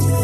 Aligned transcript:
هنا 0.00 0.23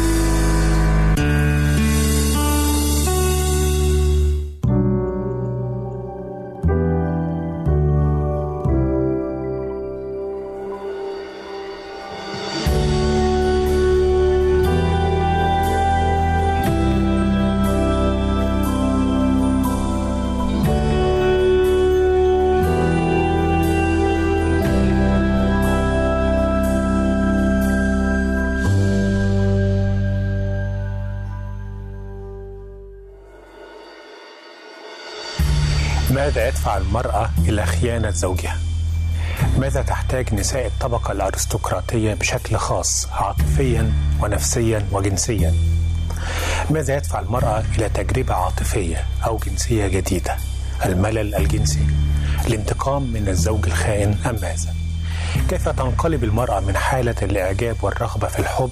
يدفع 36.61 36.77
المرأة 36.77 37.29
إلى 37.47 37.65
خيانة 37.65 38.09
زوجها؟ 38.09 38.57
ماذا 39.57 39.81
تحتاج 39.81 40.33
نساء 40.33 40.67
الطبقة 40.67 41.11
الأرستقراطية 41.11 42.13
بشكل 42.13 42.55
خاص 42.57 43.07
عاطفيا 43.11 43.93
ونفسيا 44.21 44.85
وجنسيا؟ 44.91 45.53
ماذا 46.69 46.95
يدفع 46.95 47.19
المرأة 47.19 47.63
إلى 47.77 47.89
تجربة 47.89 48.33
عاطفية 48.33 49.05
أو 49.25 49.37
جنسية 49.37 49.87
جديدة؟ 49.87 50.37
الملل 50.85 51.35
الجنسي؟ 51.35 51.87
الانتقام 52.47 53.13
من 53.13 53.27
الزوج 53.27 53.65
الخائن 53.65 54.17
أم 54.25 54.35
ماذا؟ 54.41 54.73
كيف 55.49 55.69
تنقلب 55.69 56.23
المرأة 56.23 56.59
من 56.59 56.77
حالة 56.77 57.15
الإعجاب 57.21 57.75
والرغبة 57.81 58.27
في 58.27 58.39
الحب 58.39 58.71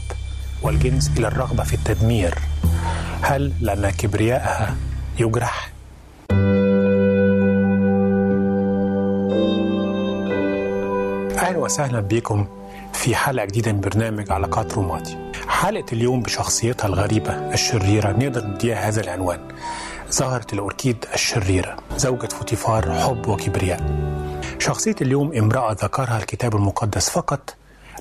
والجنس 0.61 1.11
إلى 1.17 1.27
الرغبة 1.27 1.63
في 1.63 1.73
التدمير؟ 1.73 2.35
هل 3.21 3.53
لأن 3.61 3.89
كبرياءها 3.89 4.75
يجرح؟ 5.19 5.78
أهلا 11.49 11.59
وسهلا 11.59 11.99
بكم 11.99 12.47
في 12.93 13.15
حلقة 13.15 13.45
جديدة 13.45 13.71
من 13.71 13.81
برنامج 13.81 14.31
علاقات 14.31 14.73
روماتي 14.73 15.31
حلقة 15.47 15.85
اليوم 15.93 16.21
بشخصيتها 16.21 16.87
الغريبة 16.87 17.53
الشريرة 17.53 18.11
نقدر 18.11 18.47
نديها 18.47 18.87
هذا 18.87 19.01
العنوان. 19.01 19.39
زهرة 20.09 20.47
الأوركيد 20.53 21.05
الشريرة 21.13 21.77
زوجة 21.97 22.27
فوتيفار 22.27 22.99
حب 22.99 23.27
وكبرياء. 23.27 23.83
شخصية 24.59 24.95
اليوم 25.01 25.37
امرأة 25.37 25.71
ذكرها 25.71 26.17
الكتاب 26.17 26.55
المقدس 26.55 27.09
فقط 27.09 27.55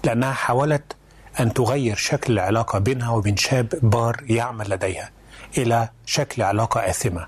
لأنها 0.04 0.32
حاولت 0.32 0.96
أن 1.40 1.54
تغير 1.54 1.96
شكل 1.96 2.32
العلاقة 2.32 2.78
بينها 2.78 3.10
وبين 3.10 3.36
شاب 3.36 3.68
بار 3.82 4.16
يعمل 4.26 4.70
لديها 4.70 5.10
إلى 5.58 5.88
شكل 6.06 6.42
علاقة 6.42 6.90
آثمة 6.90 7.26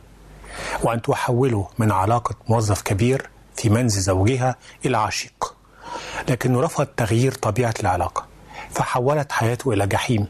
وأن 0.83 1.03
تحوله 1.03 1.69
من 1.79 1.93
علاقة 1.93 2.35
موظف 2.49 2.83
كبير 2.83 3.29
في 3.57 3.69
منزل 3.69 4.01
زوجها 4.01 4.57
إلى 4.85 4.99
عشيق. 4.99 5.60
لكنه 6.29 6.61
رفض 6.61 6.87
تغيير 6.87 7.33
طبيعة 7.33 7.75
العلاقة 7.81 8.27
فحولت 8.71 9.33
حياته 9.33 9.73
إلى 9.73 9.87
جحيم. 9.87 10.27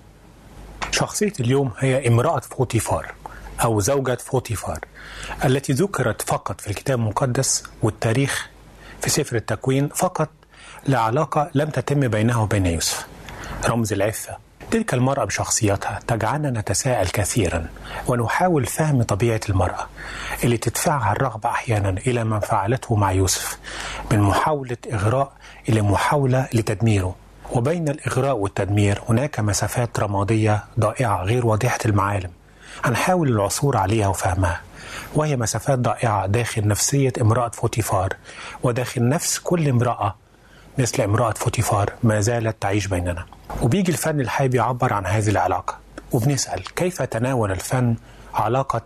شخصية 0.90 1.32
اليوم 1.40 1.70
هي 1.78 2.08
امرأة 2.08 2.40
فوتيفار 2.40 3.14
أو 3.64 3.80
زوجة 3.80 4.14
فوتيفار 4.14 4.78
التي 5.44 5.72
ذكرت 5.72 6.22
فقط 6.22 6.60
في 6.60 6.68
الكتاب 6.70 6.98
المقدس 6.98 7.62
والتاريخ 7.82 8.48
في 9.02 9.10
سفر 9.10 9.36
التكوين 9.36 9.88
فقط 9.88 10.28
لعلاقة 10.88 11.50
لم 11.54 11.68
تتم 11.70 12.08
بينها 12.08 12.36
وبين 12.36 12.66
يوسف. 12.66 13.06
رمز 13.68 13.92
العفة 13.92 14.36
تلك 14.70 14.94
المرأة 14.94 15.24
بشخصيتها 15.24 16.00
تجعلنا 16.06 16.50
نتساءل 16.50 17.08
كثيرا 17.08 17.66
ونحاول 18.06 18.66
فهم 18.66 19.02
طبيعة 19.02 19.40
المرأة 19.48 19.86
اللي 20.44 20.56
تدفعها 20.56 21.12
الرغبة 21.12 21.48
أحيانا 21.50 21.88
إلى 21.90 22.24
ما 22.24 22.40
فعلته 22.40 22.94
مع 22.96 23.12
يوسف 23.12 23.58
من 24.12 24.20
محاولة 24.20 24.76
إغراء 24.92 25.32
إلى 25.68 25.82
محاولة 25.82 26.48
لتدميره. 26.54 27.14
وبين 27.52 27.88
الإغراء 27.88 28.36
والتدمير 28.36 29.00
هناك 29.08 29.40
مسافات 29.40 30.00
رمادية 30.00 30.64
ضائعة 30.80 31.22
غير 31.22 31.46
واضحة 31.46 31.78
المعالم 31.86 32.30
هنحاول 32.84 33.28
العثور 33.28 33.76
عليها 33.76 34.08
وفهمها. 34.08 34.60
وهي 35.14 35.36
مسافات 35.36 35.78
ضائعة 35.78 36.26
داخل 36.26 36.68
نفسية 36.68 37.12
امرأة 37.20 37.48
فوتيفار. 37.48 38.16
وداخل 38.62 39.08
نفس 39.08 39.38
كل 39.38 39.68
امرأة 39.68 40.14
مثل 40.78 41.02
امرأة 41.02 41.30
فوتيفار 41.32 41.92
ما 42.02 42.20
زالت 42.20 42.62
تعيش 42.62 42.86
بيننا. 42.86 43.26
وبيجي 43.62 43.92
الفن 43.92 44.20
الحي 44.20 44.48
بيعبر 44.48 44.92
عن 44.92 45.06
هذه 45.06 45.28
العلاقة. 45.28 45.78
وبنسأل 46.12 46.64
كيف 46.74 47.02
تناول 47.02 47.50
الفن 47.52 47.96
علاقة 48.34 48.82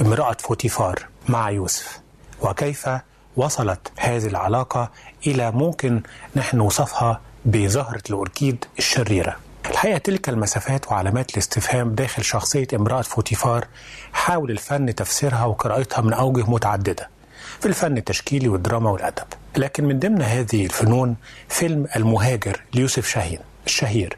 امرأة 0.00 0.36
فوتيفار 0.40 0.98
مع 1.28 1.50
يوسف؟ 1.50 2.00
وكيف 2.42 2.88
وصلت 3.36 3.92
هذه 3.96 4.26
العلاقة 4.26 4.90
إلى 5.26 5.50
ممكن 5.50 6.02
نحن 6.36 6.56
نوصفها 6.56 7.20
بزهرة 7.44 8.02
الأوركيد 8.10 8.64
الشريرة. 8.78 9.36
الحقيقة 9.70 9.98
تلك 9.98 10.28
المسافات 10.28 10.92
وعلامات 10.92 11.30
الاستفهام 11.30 11.94
داخل 11.94 12.24
شخصية 12.24 12.66
امرأة 12.74 13.02
فوتيفار 13.02 13.66
حاول 14.12 14.50
الفن 14.50 14.94
تفسيرها 14.94 15.44
وقراءتها 15.44 16.02
من 16.02 16.12
أوجه 16.12 16.50
متعددة 16.50 17.10
في 17.60 17.66
الفن 17.66 17.96
التشكيلي 17.96 18.48
والدراما 18.48 18.90
والأدب. 18.90 19.24
لكن 19.56 19.84
من 19.84 19.98
ضمن 19.98 20.22
هذه 20.22 20.64
الفنون 20.64 21.16
فيلم 21.48 21.86
المهاجر 21.96 22.60
ليوسف 22.74 23.08
شاهين 23.08 23.38
الشهير 23.66 24.16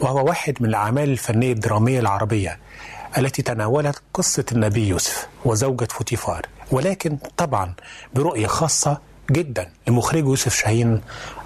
وهو 0.00 0.24
واحد 0.26 0.54
من 0.60 0.68
الأعمال 0.68 1.08
الفنية 1.10 1.52
الدرامية 1.52 2.00
العربية 2.00 2.58
التي 3.18 3.42
تناولت 3.42 4.02
قصة 4.14 4.44
النبي 4.52 4.88
يوسف 4.88 5.26
وزوجة 5.44 5.84
فوتيفار. 5.90 6.46
ولكن 6.70 7.18
طبعا 7.36 7.74
برؤية 8.14 8.46
خاصة 8.46 8.98
جدا 9.30 9.70
لمخرجه 9.88 10.24
يوسف 10.24 10.54
شاهين 10.54 11.00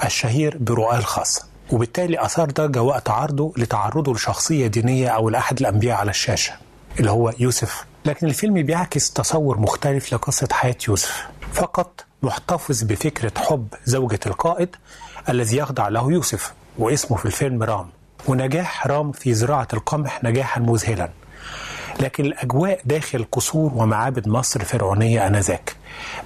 الشهير 0.04 0.56
برؤاه 0.60 0.98
الخاصة 0.98 1.42
وبالتالي 1.72 2.24
أثار 2.24 2.50
ضجة 2.50 2.82
وقت 2.82 3.10
عرضه 3.10 3.52
لتعرضه 3.56 4.14
لشخصية 4.14 4.66
دينية 4.66 5.08
أو 5.08 5.28
لأحد 5.30 5.60
الأنبياء 5.60 5.96
على 5.96 6.10
الشاشة 6.10 6.52
اللي 7.00 7.10
هو 7.10 7.32
يوسف. 7.38 7.84
لكن 8.04 8.26
الفيلم 8.26 8.62
بيعكس 8.62 9.10
تصور 9.10 9.58
مختلف 9.58 10.12
لقصة 10.14 10.48
حياة 10.52 10.76
يوسف. 10.88 11.26
فقط 11.52 12.04
محتفظ 12.22 12.82
بفكرة 12.82 13.32
حب 13.36 13.68
زوجة 13.84 14.20
القائد 14.26 14.76
الذي 15.28 15.56
يخضع 15.56 15.88
له 15.88 16.12
يوسف 16.12 16.52
واسمه 16.78 17.16
في 17.16 17.26
الفيلم 17.26 17.62
رام. 17.62 17.88
ونجاح 18.26 18.86
رام 18.86 19.12
في 19.12 19.34
زراعة 19.34 19.68
القمح 19.72 20.24
نجاحا 20.24 20.60
مذهلا. 20.60 21.10
لكن 22.00 22.24
الأجواء 22.24 22.80
داخل 22.84 23.24
قصور 23.32 23.72
ومعابد 23.74 24.28
مصر 24.28 24.60
الفرعونية 24.60 25.26
آنذاك. 25.26 25.76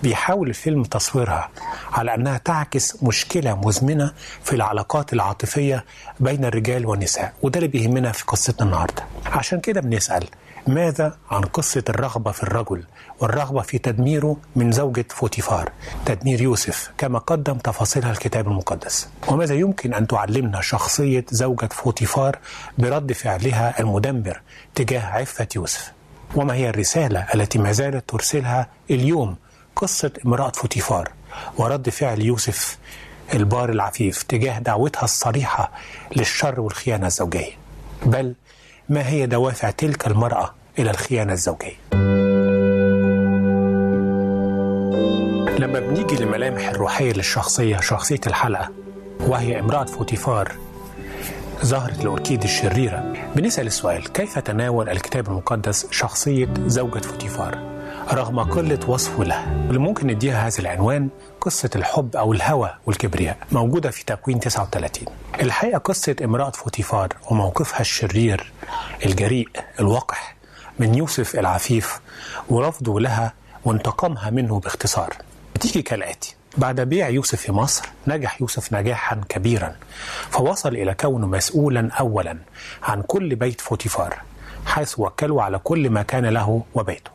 بيحاول 0.02 0.48
الفيلم 0.48 0.82
تصويرها 0.84 1.48
على 1.92 2.14
أنها 2.14 2.38
تعكس 2.38 3.02
مشكلة 3.02 3.54
مزمنة 3.54 4.12
في 4.44 4.52
العلاقات 4.56 5.12
العاطفية 5.12 5.84
بين 6.20 6.44
الرجال 6.44 6.86
والنساء 6.86 7.32
وده 7.42 7.56
اللي 7.58 7.68
بيهمنا 7.68 8.12
في 8.12 8.24
قصتنا 8.24 8.66
النهاردة. 8.66 9.04
عشان 9.26 9.60
كده 9.60 9.80
بنسأل 9.80 10.24
ماذا 10.66 11.16
عن 11.30 11.42
قصة 11.42 11.84
الرغبة 11.88 12.32
في 12.32 12.42
الرجل 12.42 12.84
والرغبة 13.20 13.62
في 13.62 13.78
تدميره 13.78 14.36
من 14.56 14.72
زوجة 14.72 15.04
فوتيفار؟ 15.10 15.72
تدمير 16.06 16.40
يوسف 16.42 16.90
كما 16.98 17.18
قدم 17.18 17.58
تفاصيلها 17.58 18.10
الكتاب 18.10 18.48
المقدس. 18.48 19.08
وماذا 19.28 19.54
يمكن 19.54 19.94
أن 19.94 20.06
تعلمنا 20.06 20.60
شخصية 20.60 21.24
زوجة 21.30 21.66
فوتيفار 21.72 22.38
برد 22.78 23.12
فعلها 23.12 23.80
المدمر 23.80 24.40
تجاه 24.74 25.06
عفة 25.06 25.48
يوسف؟ 25.56 25.92
وما 26.36 26.54
هي 26.54 26.68
الرسالة 26.70 27.26
التي 27.34 27.58
ما 27.58 27.72
زالت 27.72 28.08
ترسلها 28.08 28.68
اليوم 28.90 29.36
قصة 29.76 30.10
امرأة 30.26 30.50
فوتيفار 30.50 31.08
ورد 31.58 31.88
فعل 31.90 32.22
يوسف 32.22 32.78
البار 33.34 33.70
العفيف 33.70 34.22
تجاه 34.22 34.58
دعوتها 34.58 35.04
الصريحة 35.04 35.72
للشر 36.16 36.60
والخيانة 36.60 37.06
الزوجية؟ 37.06 37.52
بل 38.06 38.34
ما 38.88 39.08
هي 39.08 39.26
دوافع 39.26 39.70
تلك 39.70 40.06
المرأة 40.06 40.54
إلى 40.78 40.90
الخيانة 40.90 41.32
الزوجية؟ 41.32 41.76
لما 45.58 45.80
بنيجي 45.80 46.16
للملامح 46.16 46.68
الروحية 46.68 47.12
للشخصية 47.12 47.80
شخصية 47.80 48.20
الحلقة 48.26 48.68
وهي 49.20 49.60
امرأة 49.60 49.84
فوتيفار 49.84 50.52
زهرة 51.62 52.00
الأوركيد 52.00 52.42
الشريرة 52.42 53.12
بنسأل 53.36 53.66
السؤال 53.66 54.12
كيف 54.12 54.38
تناول 54.38 54.88
الكتاب 54.88 55.28
المقدس 55.28 55.86
شخصية 55.90 56.48
زوجة 56.66 56.98
فوتيفار؟ 56.98 57.71
رغم 58.10 58.40
قلة 58.40 58.78
وصفه 58.88 59.24
لها 59.24 59.44
اللي 59.68 59.78
ممكن 59.78 60.06
نديها 60.06 60.46
هذا 60.46 60.58
العنوان 60.58 61.08
قصة 61.40 61.70
الحب 61.76 62.16
أو 62.16 62.32
الهوى 62.32 62.74
والكبرياء 62.86 63.36
موجودة 63.52 63.90
في 63.90 64.04
تكوين 64.04 64.40
39 64.40 65.04
الحقيقة 65.40 65.78
قصة 65.78 66.16
امرأة 66.24 66.50
فوتيفار 66.50 67.08
وموقفها 67.30 67.80
الشرير 67.80 68.52
الجريء 69.06 69.48
الوقح 69.80 70.36
من 70.78 70.94
يوسف 70.94 71.34
العفيف 71.34 72.00
ورفضه 72.48 73.00
لها 73.00 73.32
وانتقامها 73.64 74.30
منه 74.30 74.60
باختصار. 74.60 75.14
بتيجي 75.54 75.82
كالآتي 75.82 76.36
بعد 76.58 76.80
بيع 76.80 77.08
يوسف 77.08 77.40
في 77.40 77.52
مصر 77.52 77.88
نجح 78.06 78.40
يوسف 78.40 78.72
نجاحا 78.72 79.20
كبيرا 79.28 79.76
فوصل 80.30 80.68
إلى 80.68 80.94
كونه 80.94 81.26
مسؤولا 81.26 81.88
أولا 82.00 82.38
عن 82.82 83.02
كل 83.02 83.34
بيت 83.34 83.60
فوتيفار 83.60 84.16
حيث 84.66 84.98
وكله 84.98 85.42
على 85.42 85.58
كل 85.58 85.90
ما 85.90 86.02
كان 86.02 86.26
له 86.26 86.62
وبيته. 86.74 87.10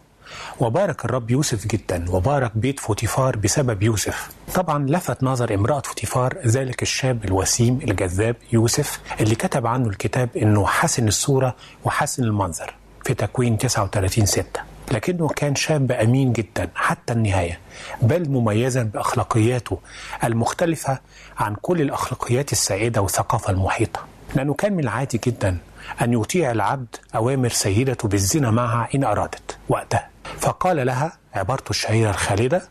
وبارك 0.59 1.05
الرب 1.05 1.31
يوسف 1.31 1.67
جدا 1.67 2.05
وبارك 2.11 2.51
بيت 2.55 2.79
فوتيفار 2.79 3.35
بسبب 3.35 3.83
يوسف. 3.83 4.29
طبعا 4.55 4.85
لفت 4.89 5.23
نظر 5.23 5.53
امرأة 5.53 5.79
فوتيفار 5.81 6.37
ذلك 6.47 6.81
الشاب 6.81 7.25
الوسيم 7.25 7.79
الجذاب 7.83 8.35
يوسف 8.53 8.99
اللي 9.21 9.35
كتب 9.35 9.67
عنه 9.67 9.89
الكتاب 9.89 10.29
إنه 10.37 10.65
حسن 10.65 11.07
الصورة 11.07 11.55
وحسن 11.85 12.23
المنظر 12.23 12.73
في 13.05 13.13
تكوين 13.13 13.57
39 13.57 14.25
6 14.25 14.45
لكنه 14.91 15.27
كان 15.27 15.55
شاب 15.55 15.91
أمين 15.91 16.33
جدا 16.33 16.69
حتى 16.75 17.13
النهاية 17.13 17.59
بل 18.01 18.29
مميزا 18.29 18.83
بأخلاقياته 18.83 19.79
المختلفة 20.23 20.99
عن 21.37 21.55
كل 21.61 21.81
الأخلاقيات 21.81 22.51
السائدة 22.51 23.01
والثقافة 23.01 23.51
المحيطة. 23.51 23.99
لأنه 24.35 24.53
كان 24.53 24.73
من 24.73 24.79
العادي 24.83 25.19
جدا 25.27 25.57
أن 26.01 26.13
يطيع 26.13 26.51
العبد 26.51 26.95
أوامر 27.15 27.49
سيدته 27.49 28.07
بالزنا 28.07 28.51
معها 28.51 28.89
إن 28.95 29.03
أرادت 29.03 29.57
وقتها. 29.69 30.09
فقال 30.39 30.85
لها 30.85 31.17
عبارته 31.33 31.69
الشهيرة 31.69 32.09
الخالدة 32.09 32.61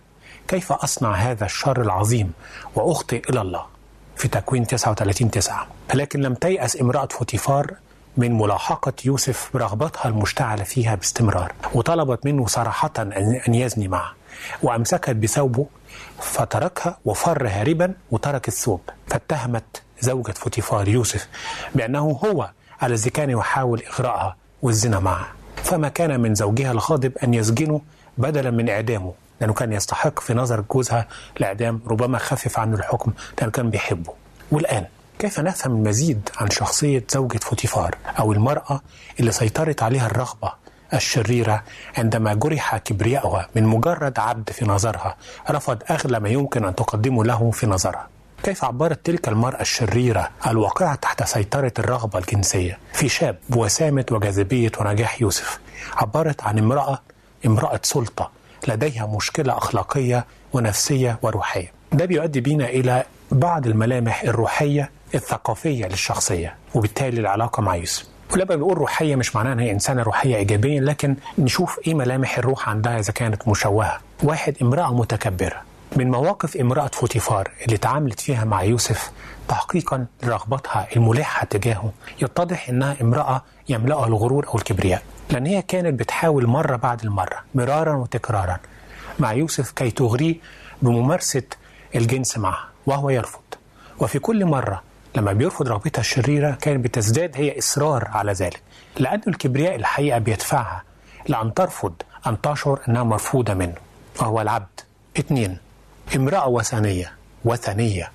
كيف 0.48 0.72
أصنع 0.72 1.12
هذا 1.14 1.44
الشر 1.44 1.82
العظيم 1.82 2.32
وأخطئ 2.74 3.30
إلى 3.30 3.40
الله؟ 3.40 3.66
في 4.16 4.28
تكوين 4.28 4.66
39 4.66 5.30
9 5.30 5.66
لكن 5.94 6.20
لم 6.20 6.34
تيأس 6.34 6.80
امرأة 6.80 7.06
فوتيفار 7.06 7.74
من 8.16 8.38
ملاحقة 8.38 8.92
يوسف 9.04 9.50
برغبتها 9.54 10.08
المشتعلة 10.08 10.64
فيها 10.64 10.94
باستمرار 10.94 11.52
وطلبت 11.74 12.26
منه 12.26 12.46
صراحة 12.46 12.92
أن 13.48 13.54
يزني 13.54 13.88
معها 13.88 14.14
وأمسكت 14.62 15.10
بثوبه 15.10 15.66
فتركها 16.20 16.98
وفر 17.04 17.48
هاربا 17.48 17.94
وترك 18.10 18.48
الثوب 18.48 18.80
فاتهمت 19.06 19.82
زوجة 20.00 20.32
فوتيفار 20.32 20.88
يوسف 20.88 21.28
بأنه 21.74 22.20
هو 22.24 22.50
الذي 22.82 23.10
كان 23.10 23.30
يحاول 23.30 23.82
إغراءها 23.92 24.36
والزنا 24.62 25.00
معها. 25.00 25.28
فما 25.56 25.88
كان 25.88 26.20
من 26.20 26.34
زوجها 26.34 26.72
الغاضب 26.72 27.12
أن 27.24 27.34
يسجنه 27.34 27.80
بدلا 28.18 28.50
من 28.50 28.68
إعدامه 28.68 29.12
لأنه 29.40 29.52
كان 29.52 29.72
يستحق 29.72 30.20
في 30.20 30.34
نظر 30.34 30.64
جوزها 30.72 31.06
الإعدام 31.36 31.80
ربما 31.86 32.18
خفف 32.18 32.58
عنه 32.58 32.76
الحكم 32.76 33.12
لأنه 33.38 33.50
كان 33.50 33.70
بيحبه. 33.70 34.12
والآن 34.50 34.84
كيف 35.18 35.40
نفهم 35.40 35.72
المزيد 35.76 36.28
عن 36.36 36.50
شخصية 36.50 37.04
زوجة 37.10 37.38
فوتيفار 37.38 37.94
أو 38.18 38.32
المرأة 38.32 38.80
اللي 39.20 39.32
سيطرت 39.32 39.82
عليها 39.82 40.06
الرغبة 40.06 40.52
الشريرة 40.94 41.62
عندما 41.98 42.34
جرح 42.34 42.76
كبرياءها 42.76 43.48
من 43.54 43.64
مجرد 43.64 44.18
عبد 44.18 44.50
في 44.50 44.64
نظرها؟ 44.64 45.16
رفض 45.50 45.82
أغلى 45.90 46.20
ما 46.20 46.28
يمكن 46.28 46.64
أن 46.64 46.74
تقدمه 46.74 47.24
له 47.24 47.50
في 47.50 47.66
نظرها. 47.66 48.08
كيف 48.42 48.64
عبرت 48.64 49.06
تلك 49.06 49.28
المرأة 49.28 49.60
الشريرة 49.60 50.30
الواقعة 50.46 50.94
تحت 50.94 51.22
سيطرة 51.22 51.72
الرغبة 51.78 52.18
الجنسية 52.18 52.78
في 52.92 53.08
شاب 53.08 53.38
بوسامة 53.48 54.04
وجاذبية 54.10 54.70
ونجاح 54.80 55.22
يوسف 55.22 55.58
عبرت 55.96 56.42
عن 56.42 56.58
امرأة 56.58 56.98
امرأة 57.46 57.80
سلطة 57.82 58.30
لديها 58.68 59.06
مشكلة 59.06 59.58
أخلاقية 59.58 60.24
ونفسية 60.52 61.18
وروحية 61.22 61.72
ده 61.92 62.04
بيؤدي 62.04 62.40
بينا 62.40 62.68
إلى 62.68 63.04
بعض 63.32 63.66
الملامح 63.66 64.22
الروحية 64.22 64.90
الثقافية 65.14 65.86
للشخصية 65.86 66.54
وبالتالي 66.74 67.20
العلاقة 67.20 67.60
مع 67.60 67.76
يوسف 67.76 68.04
ولما 68.32 68.54
بنقول 68.56 68.78
روحية 68.78 69.16
مش 69.16 69.36
معناها 69.36 69.52
إن 69.52 69.58
هي 69.60 69.70
إنسانة 69.70 70.02
روحية 70.02 70.36
إيجابية 70.36 70.80
لكن 70.80 71.16
نشوف 71.38 71.78
إيه 71.86 71.94
ملامح 71.94 72.38
الروح 72.38 72.68
عندها 72.68 72.98
إذا 72.98 73.12
كانت 73.12 73.48
مشوهة. 73.48 73.98
واحد 74.22 74.56
امرأة 74.62 74.94
متكبرة. 74.94 75.62
من 75.96 76.10
مواقف 76.10 76.56
امرأة 76.56 76.86
فوتيفار 76.92 77.50
اللي 77.66 77.76
تعاملت 77.78 78.20
فيها 78.20 78.44
مع 78.44 78.62
يوسف 78.62 79.10
تحقيقا 79.48 80.06
لرغبتها 80.22 80.86
الملحة 80.96 81.44
تجاهه 81.46 81.92
يتضح 82.22 82.68
إنها 82.68 82.96
امرأة 83.02 83.42
يملأها 83.68 84.06
الغرور 84.06 84.46
أو 84.48 84.54
الكبرياء. 84.56 85.02
لأن 85.30 85.46
هي 85.46 85.62
كانت 85.62 86.00
بتحاول 86.00 86.46
مرة 86.46 86.76
بعد 86.76 87.02
المرة 87.04 87.36
مرارا 87.54 87.96
وتكرارا 87.96 88.58
مع 89.18 89.32
يوسف 89.32 89.70
كي 89.70 89.90
تغريه 89.90 90.34
بممارسة 90.82 91.42
الجنس 91.94 92.38
معها 92.38 92.68
وهو 92.86 93.10
يرفض. 93.10 93.40
وفي 94.00 94.18
كل 94.18 94.44
مرة 94.44 94.82
لما 95.16 95.32
بيرفض 95.32 95.68
رغبتها 95.68 96.00
الشريرة 96.00 96.50
كانت 96.50 96.84
بتزداد 96.84 97.36
هي 97.36 97.58
إصرار 97.58 98.08
على 98.12 98.32
ذلك 98.32 98.62
لأن 98.98 99.20
الكبرياء 99.28 99.74
الحقيقة 99.76 100.18
بيدفعها 100.18 100.82
لأن 101.28 101.54
ترفض 101.54 101.92
أن 102.26 102.40
تشعر 102.40 102.80
أنها 102.88 103.02
مرفوضة 103.02 103.54
منه 103.54 103.74
وهو 104.20 104.40
العبد 104.40 104.80
اثنين 105.18 105.58
امرأة 106.16 106.48
وثنية 106.48 107.12
وثنية 107.44 108.10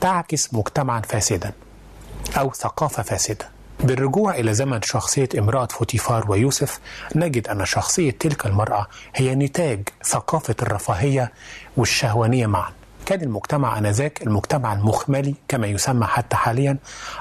تعكس 0.00 0.54
مجتمعا 0.54 1.00
فاسدا 1.00 1.52
أو 2.38 2.52
ثقافة 2.52 3.02
فاسدة. 3.02 3.48
بالرجوع 3.80 4.34
إلى 4.34 4.54
زمن 4.54 4.82
شخصية 4.82 5.28
امرأة 5.38 5.66
فوتيفار 5.66 6.30
ويوسف 6.30 6.80
نجد 7.16 7.48
أن 7.48 7.64
شخصية 7.64 8.10
تلك 8.10 8.46
المرأة 8.46 8.86
هي 9.16 9.34
نتاج 9.34 9.88
ثقافة 10.04 10.54
الرفاهية 10.62 11.32
والشهوانية 11.76 12.46
معا. 12.46 12.72
كان 13.06 13.20
المجتمع 13.22 13.78
آنذاك 13.78 14.22
المجتمع 14.22 14.72
المخملي 14.72 15.34
كما 15.48 15.66
يسمى 15.66 16.06
حتى 16.06 16.36
حاليا 16.36 16.76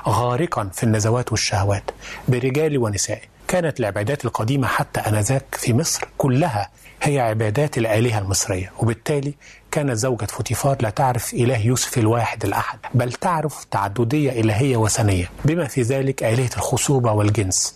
غارقا 0.08 0.70
في 0.74 0.84
النزوات 0.84 1.32
والشهوات 1.32 1.84
برجال 2.28 2.78
ونساء. 2.78 3.22
كانت 3.48 3.80
العبادات 3.80 4.26
القديمة 4.26 4.68
حتى 4.68 5.00
آنذاك 5.00 5.46
في 5.52 5.74
مصر 5.74 6.08
كلها 6.18 6.70
هي 7.04 7.20
عبادات 7.20 7.78
الآلهة 7.78 8.20
المصرية 8.20 8.72
وبالتالي 8.80 9.34
كانت 9.72 9.94
زوجة 9.94 10.26
فوتيفار 10.26 10.78
لا 10.82 10.90
تعرف 10.90 11.34
إله 11.34 11.58
يوسف 11.58 11.98
الواحد 11.98 12.46
الأحد 12.46 12.80
بل 12.94 13.14
تعرف 13.14 13.64
تعددية 13.64 14.32
إلهية 14.42 14.78
وثنية 14.78 15.30
بما 15.46 15.68
في 15.68 15.82
ذلك 15.82 16.24
آلهة 16.24 16.50
الخصوبة 16.58 17.12
والجنس 17.12 17.76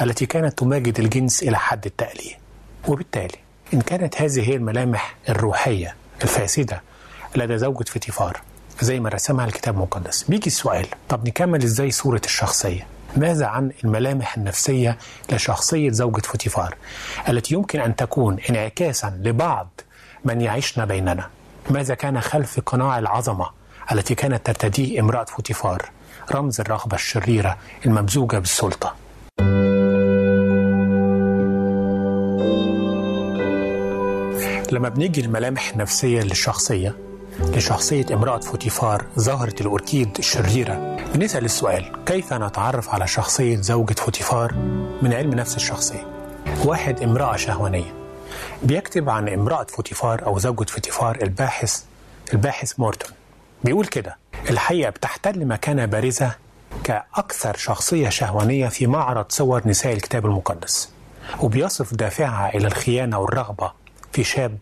التي 0.00 0.26
كانت 0.26 0.58
تمجد 0.58 0.98
الجنس 1.00 1.42
إلى 1.42 1.58
حد 1.58 1.86
التأليه. 1.86 2.34
وبالتالي 2.88 3.38
إن 3.74 3.80
كانت 3.80 4.22
هذه 4.22 4.48
هي 4.48 4.56
الملامح 4.56 5.14
الروحية 5.28 5.94
الفاسدة 6.22 6.82
لدى 7.36 7.58
زوجة 7.58 7.84
فوتيفار 7.84 8.40
زي 8.80 9.00
ما 9.00 9.08
رسمها 9.08 9.44
الكتاب 9.46 9.74
المقدس. 9.74 10.22
بيجي 10.22 10.46
السؤال 10.46 10.86
طب 11.08 11.28
نكمل 11.28 11.62
إزاي 11.62 11.90
صورة 11.90 12.20
الشخصية؟ 12.24 12.86
ماذا 13.16 13.46
عن 13.46 13.70
الملامح 13.84 14.36
النفسية 14.36 14.98
لشخصية 15.32 15.90
زوجة 15.90 16.20
فوتيفار 16.20 16.76
التي 17.28 17.54
يمكن 17.54 17.80
أن 17.80 17.96
تكون 17.96 18.38
انعكاسا 18.50 19.20
لبعض 19.22 19.80
من 20.24 20.40
يعيشن 20.40 20.84
بيننا. 20.84 21.28
ماذا 21.70 21.94
كان 21.94 22.20
خلف 22.20 22.60
قناع 22.66 22.98
العظمة 22.98 23.50
التي 23.92 24.14
كانت 24.14 24.46
ترتديه 24.46 25.00
امرأة 25.00 25.24
فوتيفار؟ 25.24 25.90
رمز 26.34 26.60
الرغبة 26.60 26.94
الشريرة 26.94 27.56
الممزوجة 27.86 28.38
بالسلطة. 28.38 28.94
لما 34.72 34.88
بنيجي 34.88 35.20
الملامح 35.20 35.70
النفسية 35.70 36.22
للشخصية 36.22 36.96
لشخصية 37.40 38.06
امرأة 38.12 38.38
فوتيفار 38.40 39.04
ظاهرة 39.18 39.54
الأوركيد 39.60 40.18
الشريرة. 40.18 40.96
بنسأل 41.14 41.44
السؤال 41.44 42.04
كيف 42.06 42.32
نتعرف 42.32 42.88
على 42.88 43.06
شخصية 43.06 43.56
زوجة 43.56 43.94
فوتيفار؟ 43.94 44.54
من 45.02 45.12
علم 45.12 45.34
نفس 45.34 45.56
الشخصية. 45.56 46.06
واحد 46.64 47.02
امرأة 47.02 47.36
شهوانية. 47.36 48.01
بيكتب 48.62 49.10
عن 49.10 49.28
امرأة 49.28 49.64
فوتيفار 49.64 50.26
أو 50.26 50.38
زوجة 50.38 50.64
فوتيفار 50.64 51.18
الباحث 51.22 51.82
الباحث 52.32 52.80
مورتون. 52.80 53.12
بيقول 53.64 53.86
كده 53.86 54.16
الحقيقة 54.50 54.90
بتحتل 54.90 55.46
مكانة 55.46 55.84
بارزة 55.84 56.34
كأكثر 56.84 57.56
شخصية 57.56 58.08
شهوانية 58.08 58.68
في 58.68 58.86
معرض 58.86 59.26
صور 59.28 59.62
نساء 59.68 59.92
الكتاب 59.92 60.26
المقدس 60.26 60.90
وبيصف 61.40 61.94
دافعها 61.94 62.54
إلى 62.54 62.66
الخيانة 62.66 63.18
والرغبة 63.18 63.72
في 64.12 64.24
شاب 64.24 64.58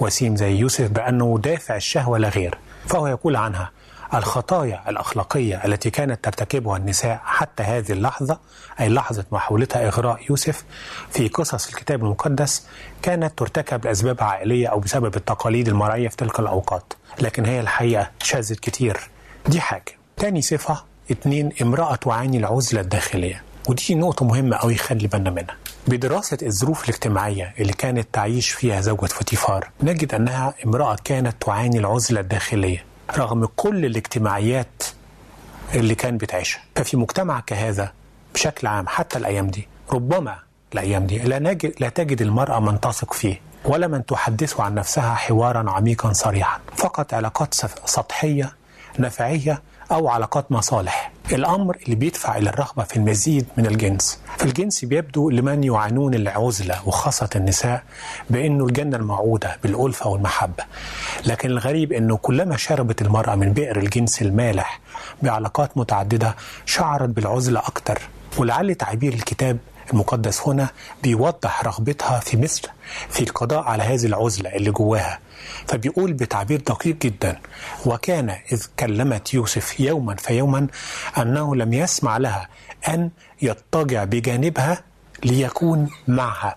وسيم 0.00 0.36
زي 0.36 0.56
يوسف 0.56 0.88
بأنه 0.90 1.38
دافع 1.42 1.76
الشهوة 1.76 2.18
لا 2.18 2.28
غير 2.28 2.58
فهو 2.86 3.06
يقول 3.06 3.36
عنها 3.36 3.70
الخطايا 4.14 4.82
الأخلاقية 4.88 5.64
التي 5.64 5.90
كانت 5.90 6.24
ترتكبها 6.24 6.76
النساء 6.76 7.20
حتى 7.24 7.62
هذه 7.62 7.92
اللحظة 7.92 8.38
أي 8.80 8.88
لحظة 8.88 9.24
محاولتها 9.32 9.88
إغراء 9.88 10.20
يوسف 10.30 10.64
في 11.10 11.28
قصص 11.28 11.68
الكتاب 11.68 12.04
المقدس 12.04 12.66
كانت 13.02 13.38
ترتكب 13.38 13.84
لأسباب 13.84 14.22
عائلية 14.22 14.68
أو 14.68 14.80
بسبب 14.80 15.16
التقاليد 15.16 15.68
المرعية 15.68 16.08
في 16.08 16.16
تلك 16.16 16.40
الأوقات. 16.40 16.92
لكن 17.20 17.44
هي 17.44 17.60
الحقيقة 17.60 18.10
شاذت 18.22 18.60
كتير. 18.60 19.00
دي 19.46 19.60
حاجة. 19.60 19.92
تاني 20.16 20.42
صفة 20.42 20.84
اتنين 21.10 21.50
امرأة 21.62 21.94
تعاني 21.94 22.36
العزلة 22.38 22.80
الداخلية. 22.80 23.42
ودي 23.68 23.94
نقطة 23.94 24.24
مهمة 24.24 24.56
أوي 24.56 24.74
خلي 24.74 25.06
بالنا 25.06 25.30
منها. 25.30 25.56
بدراسة 25.88 26.38
الظروف 26.42 26.84
الاجتماعية 26.84 27.54
اللي 27.60 27.72
كانت 27.72 28.08
تعيش 28.12 28.50
فيها 28.50 28.80
زوجة 28.80 29.06
فوتيفار 29.06 29.70
نجد 29.82 30.14
أنها 30.14 30.54
امرأة 30.66 30.96
كانت 31.04 31.42
تعاني 31.42 31.78
العزلة 31.78 32.20
الداخلية. 32.20 32.84
رغم 33.16 33.48
كل 33.56 33.84
الاجتماعيات 33.84 34.82
اللي 35.74 35.94
كان 35.94 36.16
بتعيشها. 36.18 36.60
ففي 36.76 36.96
مجتمع 36.96 37.40
كهذا 37.40 37.92
بشكل 38.34 38.66
عام 38.66 38.88
حتى 38.88 39.18
الأيام 39.18 39.46
دي 39.46 39.68
ربما 39.92 40.38
الأيام 40.74 41.06
دي 41.06 41.18
لا, 41.18 41.38
نجد 41.38 41.74
لا 41.80 41.88
تجد 41.88 42.22
المرأة 42.22 42.60
من 42.60 42.80
تثق 42.80 43.12
فيه 43.12 43.40
ولا 43.64 43.86
من 43.86 44.06
تحدث 44.06 44.60
عن 44.60 44.74
نفسها 44.74 45.14
حوارا 45.14 45.70
عميقا 45.70 46.12
صريحا. 46.12 46.60
فقط 46.76 47.14
علاقات 47.14 47.54
سطحية 47.84 48.52
نفعية 48.98 49.62
أو 49.92 50.08
علاقات 50.08 50.52
مصالح. 50.52 51.12
الأمر 51.32 51.76
اللي 51.84 51.94
بيدفع 51.96 52.36
إلى 52.36 52.50
الرغبة 52.50 52.84
في 52.84 52.96
المزيد 52.96 53.46
من 53.56 53.66
الجنس. 53.66 54.18
فالجنس 54.38 54.84
بيبدو 54.84 55.30
لمن 55.30 55.64
يعانون 55.64 56.14
العزلة 56.14 56.88
وخاصة 56.88 57.28
النساء 57.36 57.82
بأنه 58.30 58.64
الجنة 58.66 58.96
الموعودة 58.96 59.58
بالألفة 59.62 60.08
والمحبة. 60.10 60.64
لكن 61.26 61.50
الغريب 61.50 61.92
أنه 61.92 62.16
كلما 62.16 62.56
شربت 62.56 63.02
المرأة 63.02 63.34
من 63.34 63.52
بئر 63.52 63.76
الجنس 63.78 64.22
المالح 64.22 64.80
بعلاقات 65.22 65.78
متعددة 65.78 66.36
شعرت 66.66 67.08
بالعزلة 67.08 67.60
أكثر 67.60 67.98
ولعل 68.38 68.74
تعبير 68.74 69.12
الكتاب 69.12 69.58
المقدس 69.92 70.40
هنا 70.48 70.68
بيوضح 71.02 71.64
رغبتها 71.64 72.20
في 72.20 72.36
مثل 72.36 72.62
في 73.10 73.20
القضاء 73.20 73.62
على 73.62 73.82
هذه 73.82 74.06
العزلة 74.06 74.54
اللي 74.56 74.70
جواها. 74.70 75.18
فبيقول 75.68 76.12
بتعبير 76.12 76.60
دقيق 76.60 76.96
جدا 76.96 77.40
وكان 77.86 78.30
إذ 78.52 78.66
كلمت 78.78 79.34
يوسف 79.34 79.80
يوما 79.80 80.14
فيوما 80.14 80.66
أنه 81.18 81.56
لم 81.56 81.72
يسمع 81.72 82.16
لها 82.16 82.48
أن 82.88 83.10
يضطجع 83.42 84.04
بجانبها 84.04 84.82
ليكون 85.24 85.90
معها. 86.08 86.56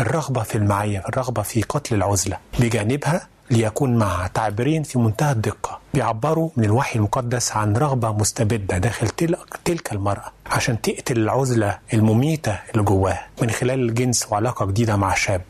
الرغبة 0.00 0.42
في 0.42 0.54
المعية 0.58 1.04
الرغبة 1.08 1.42
في 1.42 1.62
قتل 1.62 1.94
العزلة 1.94 2.38
بجانبها 2.58 3.28
ليكون 3.50 3.96
معها. 3.96 4.28
تعبيرين 4.28 4.82
في 4.82 4.98
منتهى 4.98 5.32
الدقة. 5.32 5.80
بيعبروا 5.94 6.50
من 6.56 6.64
الوحي 6.64 6.96
المقدس 6.98 7.52
عن 7.52 7.76
رغبة 7.76 8.12
مستبدة 8.12 8.78
داخل 8.78 9.08
تلك 9.64 9.92
المرأة 9.92 10.32
عشان 10.46 10.80
تقتل 10.80 11.18
العزلة 11.18 11.78
المميتة 11.94 12.58
اللي 12.72 12.82
جواها 12.82 13.26
من 13.42 13.50
خلال 13.50 13.80
الجنس 13.88 14.26
وعلاقة 14.30 14.66
جديدة 14.66 14.96
مع 14.96 15.14
شاب. 15.14 15.42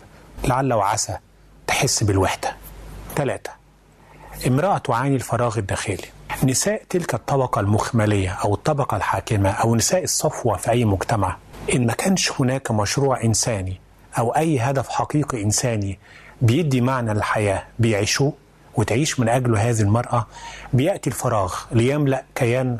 لعل 0.45 0.73
وعسى 0.73 1.17
تحس 1.67 2.03
بالوحدة. 2.05 2.57
ثلاثة 3.17 3.51
امرأة 4.47 4.79
تعاني 4.79 5.15
الفراغ 5.17 5.59
الداخلي. 5.59 6.05
نساء 6.45 6.83
تلك 6.91 7.15
الطبقة 7.15 7.61
المخملية 7.61 8.31
أو 8.31 8.55
الطبقة 8.55 8.97
الحاكمة 8.97 9.51
أو 9.51 9.77
نساء 9.77 10.05
الصفوة 10.05 10.57
في 10.57 10.71
أي 10.71 10.85
مجتمع 10.85 11.37
إن 11.75 11.87
ما 11.87 11.93
كانش 11.93 12.33
هناك 12.41 12.71
مشروع 12.71 13.23
إنساني 13.25 13.81
أو 14.19 14.31
أي 14.37 14.59
هدف 14.61 14.89
حقيقي 14.89 15.43
إنساني 15.43 15.99
بيدي 16.43 16.81
معنى 16.81 17.15
للحياة 17.15 17.65
بيعيشوه 17.79 18.33
وتعيش 18.75 19.21
من 19.21 19.29
أجله 19.29 19.71
هذه 19.71 19.81
المرأة 19.81 20.27
بيأتي 20.73 21.11
الفراغ 21.11 21.55
ليملأ 21.73 22.25
كيان 22.35 22.79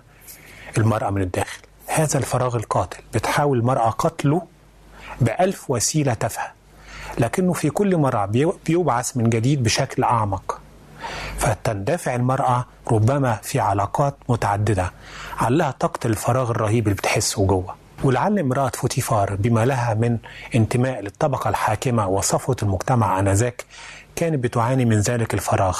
المرأة 0.79 1.11
من 1.11 1.23
الداخل. 1.23 1.59
هذا 1.87 2.19
الفراغ 2.19 2.57
القاتل 2.57 2.99
بتحاول 3.15 3.59
المرأة 3.59 3.91
قتله 3.91 4.43
بألف 5.21 5.71
وسيلة 5.71 6.15
تافهة 6.15 6.53
لكنه 7.19 7.53
في 7.53 7.71
كل 7.71 7.97
مرة 7.97 8.25
بيبعث 8.67 9.17
من 9.17 9.31
جديد 9.31 9.63
بشكل 9.63 10.05
أعمق. 10.05 10.61
فتندفع 11.39 12.15
المرأة 12.15 12.65
ربما 12.91 13.39
في 13.43 13.61
علاقات 13.61 14.17
متعددة 14.29 14.93
علها 15.39 15.71
تقتل 15.81 16.11
الفراغ 16.11 16.51
الرهيب 16.51 16.85
اللي 16.87 16.95
بتحسه 16.95 17.47
جوه. 17.47 17.75
ولعل 18.05 18.39
امرأة 18.39 18.69
فوتيفار 18.75 19.35
بما 19.35 19.65
لها 19.65 19.95
من 19.95 20.19
انتماء 20.55 21.01
للطبقة 21.01 21.49
الحاكمة 21.51 22.09
وصفوة 22.09 22.57
المجتمع 22.63 23.19
آنذاك 23.19 23.65
كانت 24.17 24.45
بتعاني 24.45 24.85
من 24.85 25.01
ذلك 25.01 25.35
الفراغ 25.35 25.79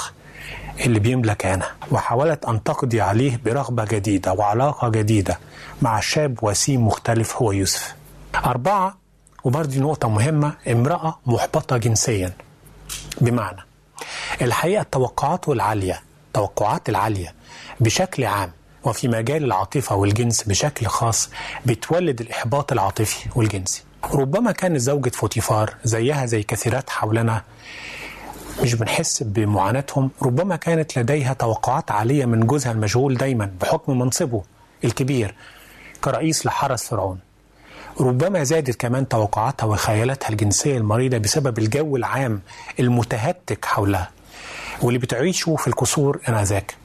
اللي 0.85 0.99
بيملى 0.99 1.35
كيانها 1.35 1.71
وحاولت 1.91 2.45
أن 2.45 2.63
تقضي 2.63 3.01
عليه 3.01 3.39
برغبة 3.45 3.85
جديدة 3.85 4.33
وعلاقة 4.33 4.89
جديدة 4.89 5.39
مع 5.81 5.99
شاب 5.99 6.37
وسيم 6.41 6.87
مختلف 6.87 7.35
هو 7.35 7.51
يوسف. 7.51 7.95
أربعة 8.45 8.97
وبرضه 9.43 9.79
نقطة 9.79 10.09
مهمة 10.09 10.53
امرأة 10.67 11.19
محبطة 11.25 11.77
جنسيا. 11.77 12.33
بمعنى 13.21 13.61
الحقيقة 14.41 14.81
التوقعات 14.81 15.49
العالية 15.49 16.01
التوقعات 16.27 16.89
العالية 16.89 17.33
بشكل 17.79 18.25
عام 18.25 18.51
وفي 18.83 19.07
مجال 19.07 19.43
العاطفة 19.43 19.95
والجنس 19.95 20.43
بشكل 20.43 20.87
خاص 20.87 21.29
بتولد 21.65 22.21
الإحباط 22.21 22.71
العاطفي 22.71 23.29
والجنسي. 23.35 23.83
ربما 24.13 24.51
كانت 24.51 24.77
زوجة 24.77 25.09
فوتيفار 25.09 25.73
زيها 25.83 26.25
زي 26.25 26.43
كثيرات 26.43 26.89
حولنا 26.89 27.41
مش 28.61 28.73
بنحس 28.73 29.23
بمعاناتهم 29.23 30.11
ربما 30.21 30.55
كانت 30.55 30.99
لديها 30.99 31.33
توقعات 31.33 31.91
عالية 31.91 32.25
من 32.25 32.47
جوزها 32.47 32.71
المشغول 32.71 33.17
دايما 33.17 33.51
بحكم 33.61 33.99
منصبه 33.99 34.43
الكبير 34.83 35.35
كرئيس 36.01 36.45
لحرس 36.45 36.83
فرعون. 36.87 37.19
ربما 37.99 38.43
زادت 38.43 38.75
كمان 38.75 39.07
توقعاتها 39.07 39.65
وخيالاتها 39.65 40.29
الجنسية 40.29 40.77
المريضة 40.77 41.17
بسبب 41.17 41.59
الجو 41.59 41.95
العام 41.95 42.41
المتهتك 42.79 43.65
حولها. 43.65 44.11
واللي 44.81 44.99
بتعيشه 44.99 45.55
في 45.55 45.67
القصور 45.67 46.19
آنذاك 46.29 46.75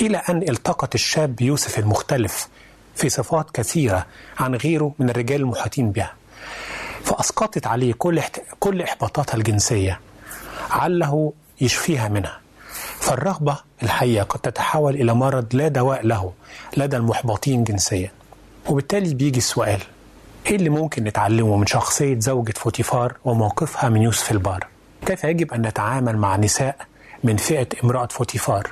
إلى 0.00 0.16
أن 0.16 0.42
التقط 0.42 0.94
الشاب 0.94 1.40
يوسف 1.40 1.78
المختلف 1.78 2.48
في 2.94 3.08
صفات 3.08 3.50
كثيرة 3.50 4.06
عن 4.38 4.54
غيره 4.54 4.92
من 4.98 5.10
الرجال 5.10 5.40
المحيطين 5.40 5.90
بها. 5.90 6.12
فأسقطت 7.04 7.66
عليه 7.66 7.92
كل 7.92 8.22
كل 8.60 8.82
إحباطاتها 8.82 9.34
الجنسية. 9.36 10.00
عله 10.70 11.32
يشفيها 11.60 12.08
منها. 12.08 12.40
فالرغبة 13.00 13.56
الحقيقة 13.82 14.24
قد 14.24 14.40
تتحول 14.40 14.94
إلى 14.94 15.14
مرض 15.14 15.46
لا 15.54 15.68
دواء 15.68 16.06
له 16.06 16.32
لدى 16.76 16.96
المحبطين 16.96 17.64
جنسيا. 17.64 18.10
وبالتالي 18.68 19.14
بيجي 19.14 19.38
السؤال 19.38 19.80
إيه 20.46 20.56
اللي 20.56 20.68
ممكن 20.70 21.04
نتعلمه 21.04 21.56
من 21.56 21.66
شخصية 21.66 22.20
زوجة 22.20 22.52
فوتيفار 22.56 23.14
وموقفها 23.24 23.88
من 23.88 24.02
يوسف 24.02 24.32
البار؟ 24.32 24.66
كيف 25.06 25.24
يجب 25.24 25.52
أن 25.52 25.62
نتعامل 25.62 26.16
مع 26.16 26.36
نساء 26.36 26.76
من 27.24 27.36
فئة 27.36 27.66
امرأة 27.84 28.06
فوتيفار؟ 28.06 28.70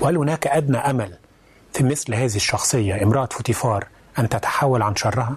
وهل 0.00 0.16
هناك 0.16 0.46
أدنى 0.46 0.76
أمل 0.76 1.12
في 1.72 1.84
مثل 1.84 2.14
هذه 2.14 2.36
الشخصية 2.36 3.02
امرأة 3.02 3.26
فوتيفار 3.32 3.86
أن 4.18 4.28
تتحول 4.28 4.82
عن 4.82 4.96
شرها؟ 4.96 5.36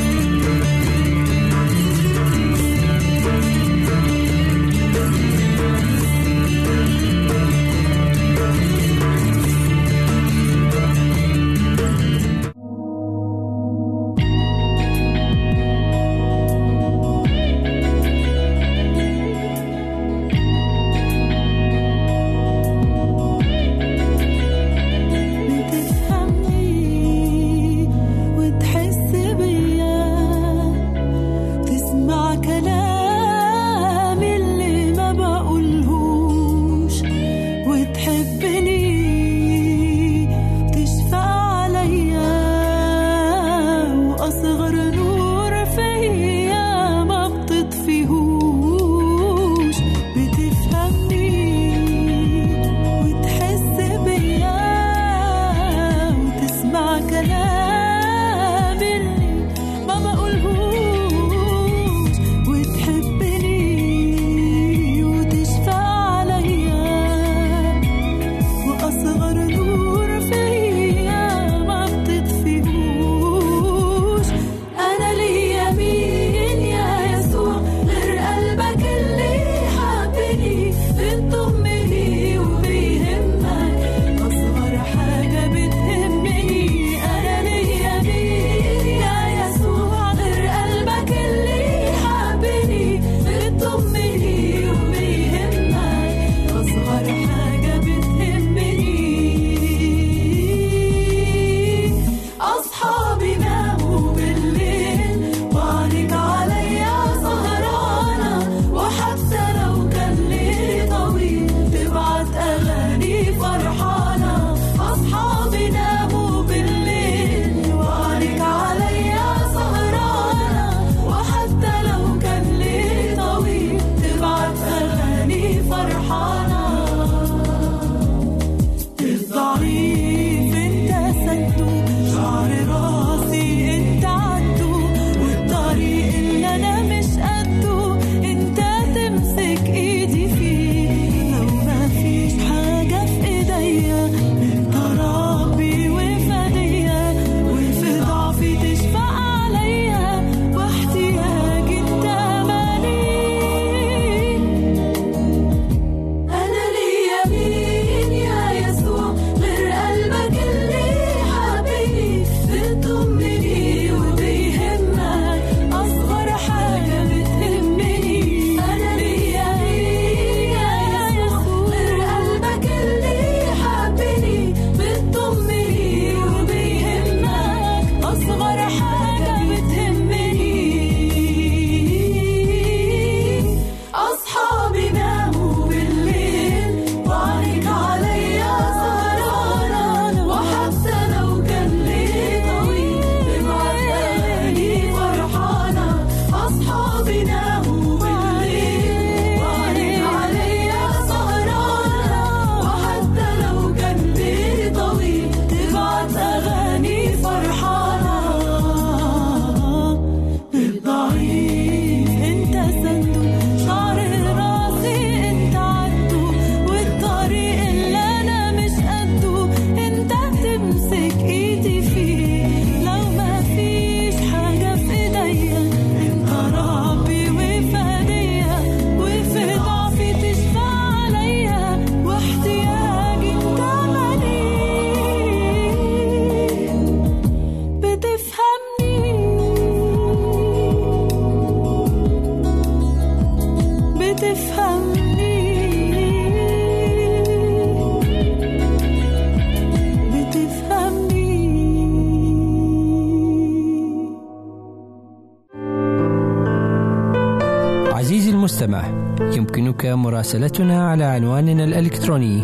يمكنك 259.83 259.99
مراسلتنا 259.99 260.89
على 260.89 261.03
عنواننا 261.03 261.63
الإلكتروني 261.63 262.41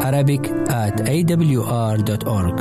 Arabic 0.00 0.46
at 0.68 1.00
awr.org 1.00 2.60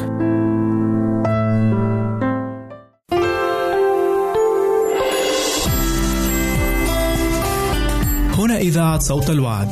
هنا 8.38 8.58
إذاعة 8.58 9.00
صوت 9.00 9.30
الوعد. 9.30 9.70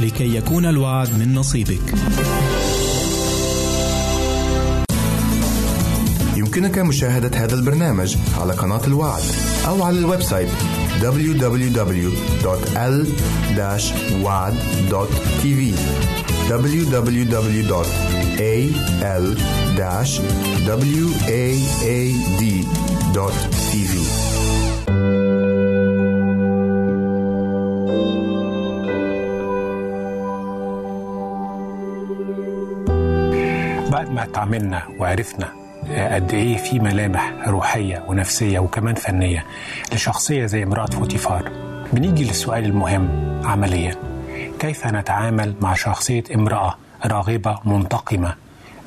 لكي 0.00 0.36
يكون 0.36 0.66
الوعد 0.66 1.08
من 1.18 1.34
نصيبك. 1.34 1.94
يمكنك 6.50 6.78
مشاهدة 6.78 7.44
هذا 7.44 7.54
البرنامج 7.54 8.16
على 8.40 8.52
قناة 8.52 8.86
الوعد 8.86 9.22
أو 9.66 9.82
على 9.82 9.98
الويب 9.98 10.22
سايت 10.22 10.48
www.l-wad.tv 11.00 12.14
www.al-waad.tv 16.50 17.30
بعد 33.92 34.10
ما 34.10 34.22
اتعاملنا 34.24 34.82
وعرفنا 34.98 35.59
قد 35.90 36.34
إيه 36.34 36.56
في 36.56 36.78
ملامح 36.78 37.32
روحية 37.46 38.04
ونفسية 38.08 38.58
وكمان 38.58 38.94
فنية 38.94 39.44
لشخصية 39.92 40.46
زي 40.46 40.62
امرأة 40.62 40.86
فوتيفار. 40.86 41.50
بنيجي 41.92 42.24
للسؤال 42.24 42.64
المهم 42.64 43.08
عمليا. 43.44 43.94
كيف 44.58 44.86
نتعامل 44.86 45.54
مع 45.60 45.74
شخصية 45.74 46.24
امرأة 46.34 46.74
راغبة 47.06 47.58
منتقمة 47.64 48.34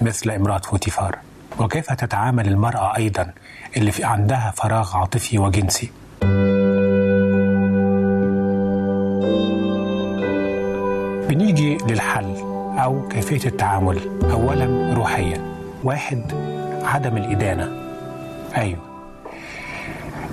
مثل 0.02 0.30
امرأة 0.32 0.58
فوتيفار؟ 0.58 1.18
وكيف 1.60 1.94
تتعامل 1.94 2.48
المرأة 2.48 2.96
أيضا 2.98 3.32
اللي 3.78 3.92
في 3.92 4.04
عندها 4.04 4.54
فراغ 4.56 4.98
عاطفي 4.98 5.39
وجنسي؟ 5.39 5.92
بنيجي 11.30 11.78
للحل 11.89 12.36
أو 12.84 13.08
كيفية 13.08 13.50
التعامل 13.50 14.00
أولا 14.32 14.94
روحيا. 14.94 15.42
واحد 15.84 16.22
عدم 16.84 17.17
الإدانة. 17.17 17.72
أيوه. 18.58 18.80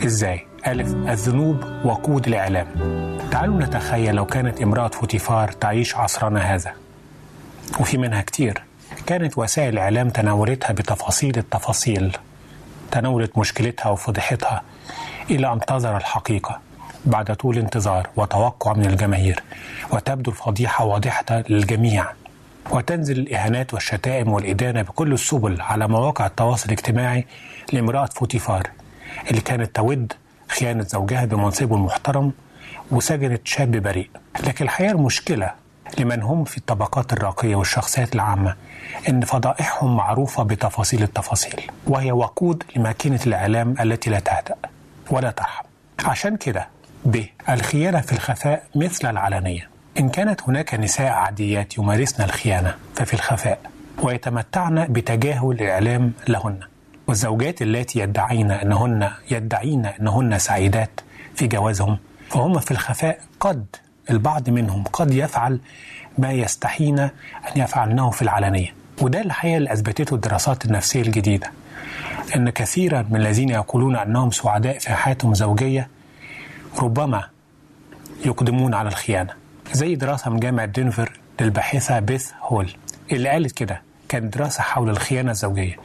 إزاي؟ 0.05 0.47
ألف 0.67 0.89
الذنوب 0.89 1.65
وقود 1.85 2.27
الإعلام. 2.27 2.67
تعالوا 3.31 3.61
نتخيل 3.61 4.15
لو 4.15 4.27
كانت 4.27 4.61
امرأة 4.63 4.89
فوتيفار 4.89 5.53
تعيش 5.53 5.97
عصرنا 5.97 6.41
هذا. 6.55 6.73
وفي 7.81 7.99
منها 7.99 8.23
كتير. 8.23 8.63
كانت 9.07 9.39
وسائل 9.39 9.69
الإعلام 9.73 10.11
تناولتها 10.11 10.73
بتفاصيل 10.73 11.39
التفاصيل 11.39 12.17
تناولت 12.91 13.39
مشكلتها 13.39 13.91
وفضيحتها 13.91 14.63
إلى 15.31 15.53
أن 15.53 15.61
تظهر 15.61 15.97
الحقيقة 15.97 16.61
بعد 17.05 17.37
طول 17.37 17.59
انتظار 17.59 18.09
وتوقع 18.17 18.73
من 18.73 18.87
الجماهير 18.87 19.43
وتبدو 19.93 20.31
الفضيحة 20.31 20.85
واضحة 20.85 21.25
للجميع. 21.49 22.07
وتنزل 22.71 23.19
الإهانات 23.19 23.75
والشتائم 23.75 24.29
والإدانة 24.33 24.83
بكل 24.83 25.13
السبل 25.13 25.61
على 25.61 25.89
مواقع 25.89 26.27
التواصل 26.27 26.67
الاجتماعي 26.67 27.27
لامرأة 27.73 28.07
فوتيفار 28.07 28.71
اللي 29.31 29.41
كانت 29.41 29.77
تود 29.77 30.13
خيانة 30.49 30.83
زوجها 30.83 31.25
بمنصبه 31.25 31.77
المحترم 31.77 32.33
وسجنت 32.91 33.47
شاب 33.47 33.71
بريء. 33.71 34.11
لكن 34.47 34.65
الحقيقة 34.65 34.91
المشكلة 34.93 35.51
لمن 35.99 36.23
هم 36.23 36.45
في 36.45 36.59
الطبقات 36.59 37.13
الراقية 37.13 37.57
والشخصيات 37.57 38.15
العامة 38.15 38.55
إن 39.09 39.21
فضائحهم 39.21 39.97
معروفة 39.97 40.43
بتفاصيل 40.43 41.03
التفاصيل 41.03 41.61
وهي 41.87 42.13
وقود 42.13 42.63
لماكينة 42.77 43.21
الإعلام 43.27 43.75
التي 43.81 44.11
لا 44.11 44.21
تهدأ 44.21 44.55
ولا 45.11 45.31
ترحم. 45.31 45.65
عشان 46.05 46.37
كده 46.37 46.69
ب 47.05 47.23
الخيانة 47.49 48.01
في 48.01 48.13
الخفاء 48.13 48.63
مثل 48.75 49.11
العلنية. 49.11 49.70
إن 49.99 50.09
كانت 50.09 50.43
هناك 50.43 50.75
نساء 50.75 51.13
عاديات 51.13 51.79
يمارسن 51.79 52.25
الخيانة 52.25 52.75
ففي 52.95 53.15
الخفاء 53.15 53.61
ويتمتعن 54.03 54.87
بتجاهل 54.93 55.51
الإعلام 55.51 56.13
لهن. 56.29 56.61
والزوجات 57.07 57.63
اللاتي 57.63 58.01
يدعين 58.01 58.51
أنهن 58.51 59.11
يدعين 59.31 59.87
أنهن 59.87 60.39
سعيدات 60.39 61.01
في 61.35 61.47
جوازهم 61.47 61.99
فهم 62.31 62.59
في 62.59 62.71
الخفاء 62.71 63.19
قد 63.41 63.67
البعض 64.11 64.51
منهم 64.51 64.85
قد 64.85 65.15
يفعل 65.15 65.61
ما 66.19 66.33
يستحين 66.33 66.99
أن 66.99 67.11
يفعلنه 67.57 68.11
في 68.11 68.23
العلنية. 68.23 68.75
وده 69.03 69.21
الحقيقة 69.21 69.57
اللي 69.57 69.73
أثبتته 69.73 70.15
الدراسات 70.15 70.65
النفسية 70.65 71.03
الجديدة 71.03 71.51
أن 72.37 72.51
كثيرا 72.51 73.07
من 73.11 73.17
الذين 73.21 73.49
يقولون 73.49 73.97
أنهم 73.97 74.31
سعداء 74.31 74.79
في 74.79 74.95
حياتهم 74.95 75.33
الزوجية 75.33 75.89
ربما 76.79 77.25
يقدمون 78.27 78.75
على 78.75 78.89
الخيانة. 78.89 79.40
زي 79.73 79.95
دراسة 79.95 80.31
من 80.31 80.41
جامعة 80.41 80.67
دنفر 80.67 81.13
للباحثة 81.41 81.99
بيث 81.99 82.31
هول 82.43 82.71
اللي 83.13 83.29
قالت 83.29 83.53
كده 83.53 83.83
كانت 84.09 84.37
دراسة 84.39 84.63
حول 84.63 84.91
الخيانة 84.91 85.31
الزوجية 85.31 85.77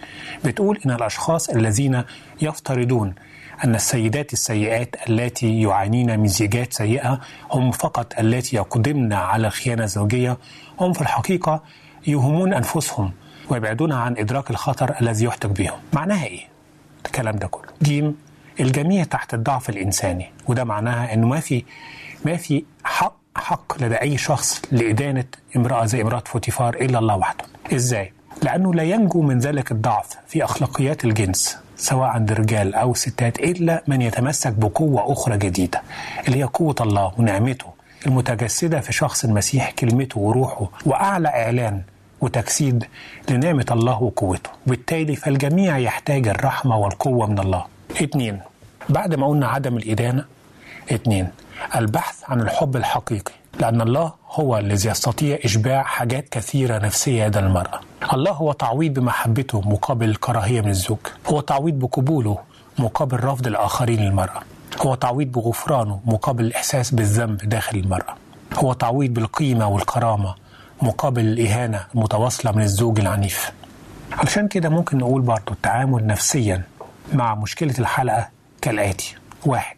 بتقول 0.46 0.80
إن 0.86 0.92
الأشخاص 0.92 1.50
الذين 1.50 2.04
يفترضون 2.42 3.16
أن 3.64 3.76
السيدات 3.76 4.34
السيئات 4.34 4.96
التي 5.10 5.62
يعانين 5.62 6.20
من 6.20 6.28
زيجات 6.28 6.74
سيئة 6.74 7.20
هم 7.52 7.72
فقط 7.72 8.20
التي 8.20 8.56
يقدمن 8.56 9.14
على 9.14 9.48
الخيانة 9.48 9.84
الزوجية 9.84 10.38
هم 10.80 10.94
في 10.94 11.02
الحقيقة 11.02 11.64
يوهمون 12.08 12.54
أنفسهم 12.54 13.12
ويبعدون 13.50 13.92
عن 13.92 14.18
إدراك 14.18 14.52
الخطر 14.52 14.96
الذي 15.02 15.26
يحتك 15.26 15.50
بهم 15.50 15.80
معناها 15.94 16.26
إيه؟ 16.26 16.42
الكلام 17.06 17.36
ده 17.36 17.48
كله 17.48 17.70
جيم 17.84 18.16
الجميع 18.60 19.04
تحت 19.04 19.34
الضعف 19.34 19.70
الإنساني 19.70 20.32
وده 20.48 20.64
معناها 20.64 21.14
إنه 21.14 21.28
ما 21.28 21.40
في 21.40 21.64
ما 22.26 22.36
في 22.38 22.64
حق 22.84 23.16
حق 23.46 23.84
لدى 23.84 23.96
أي 23.96 24.18
شخص 24.18 24.62
لإدانة 24.72 25.26
امرأة 25.56 25.86
زي 25.86 26.02
امرأة 26.02 26.24
فوتيفار 26.26 26.74
إلا 26.76 27.00
الله 27.00 27.16
وحده. 27.18 27.46
إزاي؟ 27.74 28.12
لأنه 28.44 28.74
لا 28.74 28.84
ينجو 28.84 29.22
من 29.22 29.40
ذلك 29.40 29.72
الضعف 29.72 30.18
في 30.28 30.44
أخلاقيات 30.44 31.06
الجنس 31.06 31.58
سواء 31.78 32.10
عند 32.10 32.32
الرجال 32.32 32.76
أو 32.76 32.92
الستات 32.92 33.40
إلا 33.40 33.84
من 33.88 34.02
يتمسك 34.02 34.52
بقوة 34.54 35.12
أخرى 35.14 35.38
جديدة 35.38 35.82
اللي 36.28 36.40
هي 36.40 36.44
قوة 36.44 36.76
الله 36.82 37.12
ونعمته 37.18 37.66
المتجسدة 38.06 38.80
في 38.80 38.94
شخص 38.94 39.24
المسيح 39.26 39.72
كلمته 39.72 40.20
وروحه 40.20 40.70
وأعلى 40.86 41.28
إعلان 41.28 41.82
وتجسيد 42.22 42.86
لنعمة 43.30 43.66
الله 43.72 44.04
وقوته. 44.04 44.50
وبالتالي 44.68 45.16
فالجميع 45.16 45.78
يحتاج 45.78 46.28
الرحمة 46.28 46.78
والقوة 46.78 47.28
من 47.28 47.40
الله. 47.40 47.66
اتنين 48.02 48.40
بعد 48.90 49.16
ما 49.16 49.28
قلنا 49.28 49.48
عدم 49.48 49.78
الإدانة 49.78 50.26
اتنين 50.92 51.28
البحث 51.76 52.16
عن 52.30 52.42
الحب 52.42 52.76
الحقيقي 52.76 53.32
لأن 53.60 53.82
الله 53.82 54.14
هو 54.32 54.58
الذي 54.58 54.90
يستطيع 54.90 55.40
إشباع 55.46 55.84
حاجات 55.84 56.30
كثيرة 56.30 56.78
نفسية 56.78 57.28
لدى 57.28 57.40
المرأة 57.40 57.80
الله 58.14 58.32
هو 58.32 58.52
تعويض 58.52 58.94
بمحبته 58.94 59.62
مقابل 59.62 60.10
الكراهية 60.10 60.62
من 60.62 60.70
الزوج 60.70 60.98
هو 61.28 61.40
تعويض 61.42 61.74
بقبوله 61.80 62.38
مقابل 62.80 63.24
رفض 63.24 63.48
الآخرين 63.48 64.00
للمرأة 64.00 64.42
هو 64.82 64.96
تعويض 64.96 65.32
بغفرانه 65.32 66.00
مقابل 66.06 66.46
الإحساس 66.46 66.92
بالذنب 66.92 67.38
داخل 67.38 67.78
المرأة 67.78 68.16
هو 68.54 68.74
تعويض 68.74 69.14
بالقيمة 69.14 69.68
والكرامة 69.68 70.36
مقابل 70.82 71.22
الإهانة 71.22 71.86
المتواصلة 71.96 72.52
من 72.52 72.62
الزوج 72.62 73.00
العنيف. 73.00 73.52
علشان 74.14 74.48
كده 74.48 74.70
ممكن 74.70 74.98
نقول 74.98 75.22
برضو 75.22 75.52
التعامل 75.54 76.08
نفسيا 76.08 76.62
مع 77.14 77.36
مشكلة 77.36 77.74
الحلقة 77.80 78.28
كالآتي. 78.62 79.16
واحد 79.46 79.78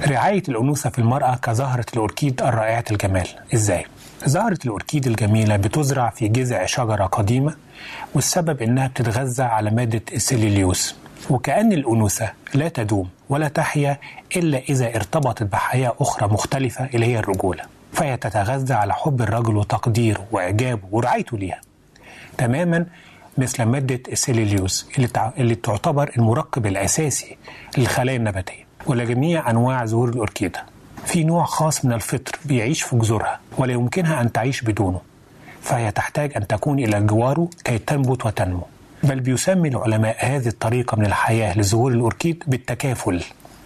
رعاية 0.00 0.42
الأنوثة 0.48 0.90
في 0.90 0.98
المرأة 0.98 1.34
كزهرة 1.36 1.86
الأوركيد 1.92 2.42
الرائعة 2.42 2.84
الجمال. 2.90 3.28
إزاي؟ 3.54 3.84
زهرة 4.24 4.58
الأوركيد 4.64 5.06
الجميلة 5.06 5.56
بتزرع 5.56 6.10
في 6.10 6.28
جذع 6.28 6.66
شجرة 6.66 7.04
قديمة 7.06 7.54
والسبب 8.14 8.62
إنها 8.62 8.86
بتتغذى 8.86 9.42
على 9.42 9.70
مادة 9.70 10.02
السيليليوس. 10.12 10.96
وكأن 11.30 11.72
الأنوثة 11.72 12.32
لا 12.54 12.68
تدوم 12.68 13.08
ولا 13.28 13.48
تحيا 13.48 13.98
إلا 14.36 14.58
إذا 14.58 14.96
ارتبطت 14.96 15.42
بحياة 15.42 15.94
أخرى 16.00 16.28
مختلفة 16.28 16.88
اللي 16.94 17.06
هي 17.06 17.18
الرجولة. 17.18 17.62
فهي 17.92 18.16
تتغذى 18.16 18.74
على 18.74 18.94
حب 18.94 19.20
الرجل 19.22 19.56
وتقديره 19.56 20.26
وإعجابه 20.32 20.82
ورعايته 20.90 21.38
ليها. 21.38 21.60
تماما 22.38 22.86
مثل 23.38 23.62
مادة 23.62 24.00
تع... 25.06 25.30
اللي 25.38 25.54
تعتبر 25.54 26.10
المركب 26.18 26.66
الأساسي 26.66 27.36
للخلايا 27.78 28.16
النباتية. 28.16 28.65
ولجميع 28.86 29.50
أنواع 29.50 29.84
زهور 29.84 30.08
الأوركيدا. 30.08 30.60
في 31.04 31.24
نوع 31.24 31.44
خاص 31.44 31.84
من 31.84 31.92
الفطر 31.92 32.38
بيعيش 32.44 32.82
في 32.82 32.96
جذورها 32.96 33.40
ولا 33.58 33.72
يمكنها 33.72 34.20
أن 34.20 34.32
تعيش 34.32 34.62
بدونه. 34.62 35.00
فهي 35.62 35.90
تحتاج 35.90 36.32
أن 36.36 36.46
تكون 36.46 36.78
إلى 36.78 37.00
جواره 37.00 37.48
كي 37.64 37.78
تنبت 37.78 38.26
وتنمو. 38.26 38.62
بل 39.02 39.20
بيسمي 39.20 39.68
العلماء 39.68 40.16
هذه 40.18 40.48
الطريقة 40.48 40.96
من 40.96 41.06
الحياة 41.06 41.58
لظهور 41.58 41.92
الأوركيد 41.92 42.42
بالتكافل. 42.46 43.22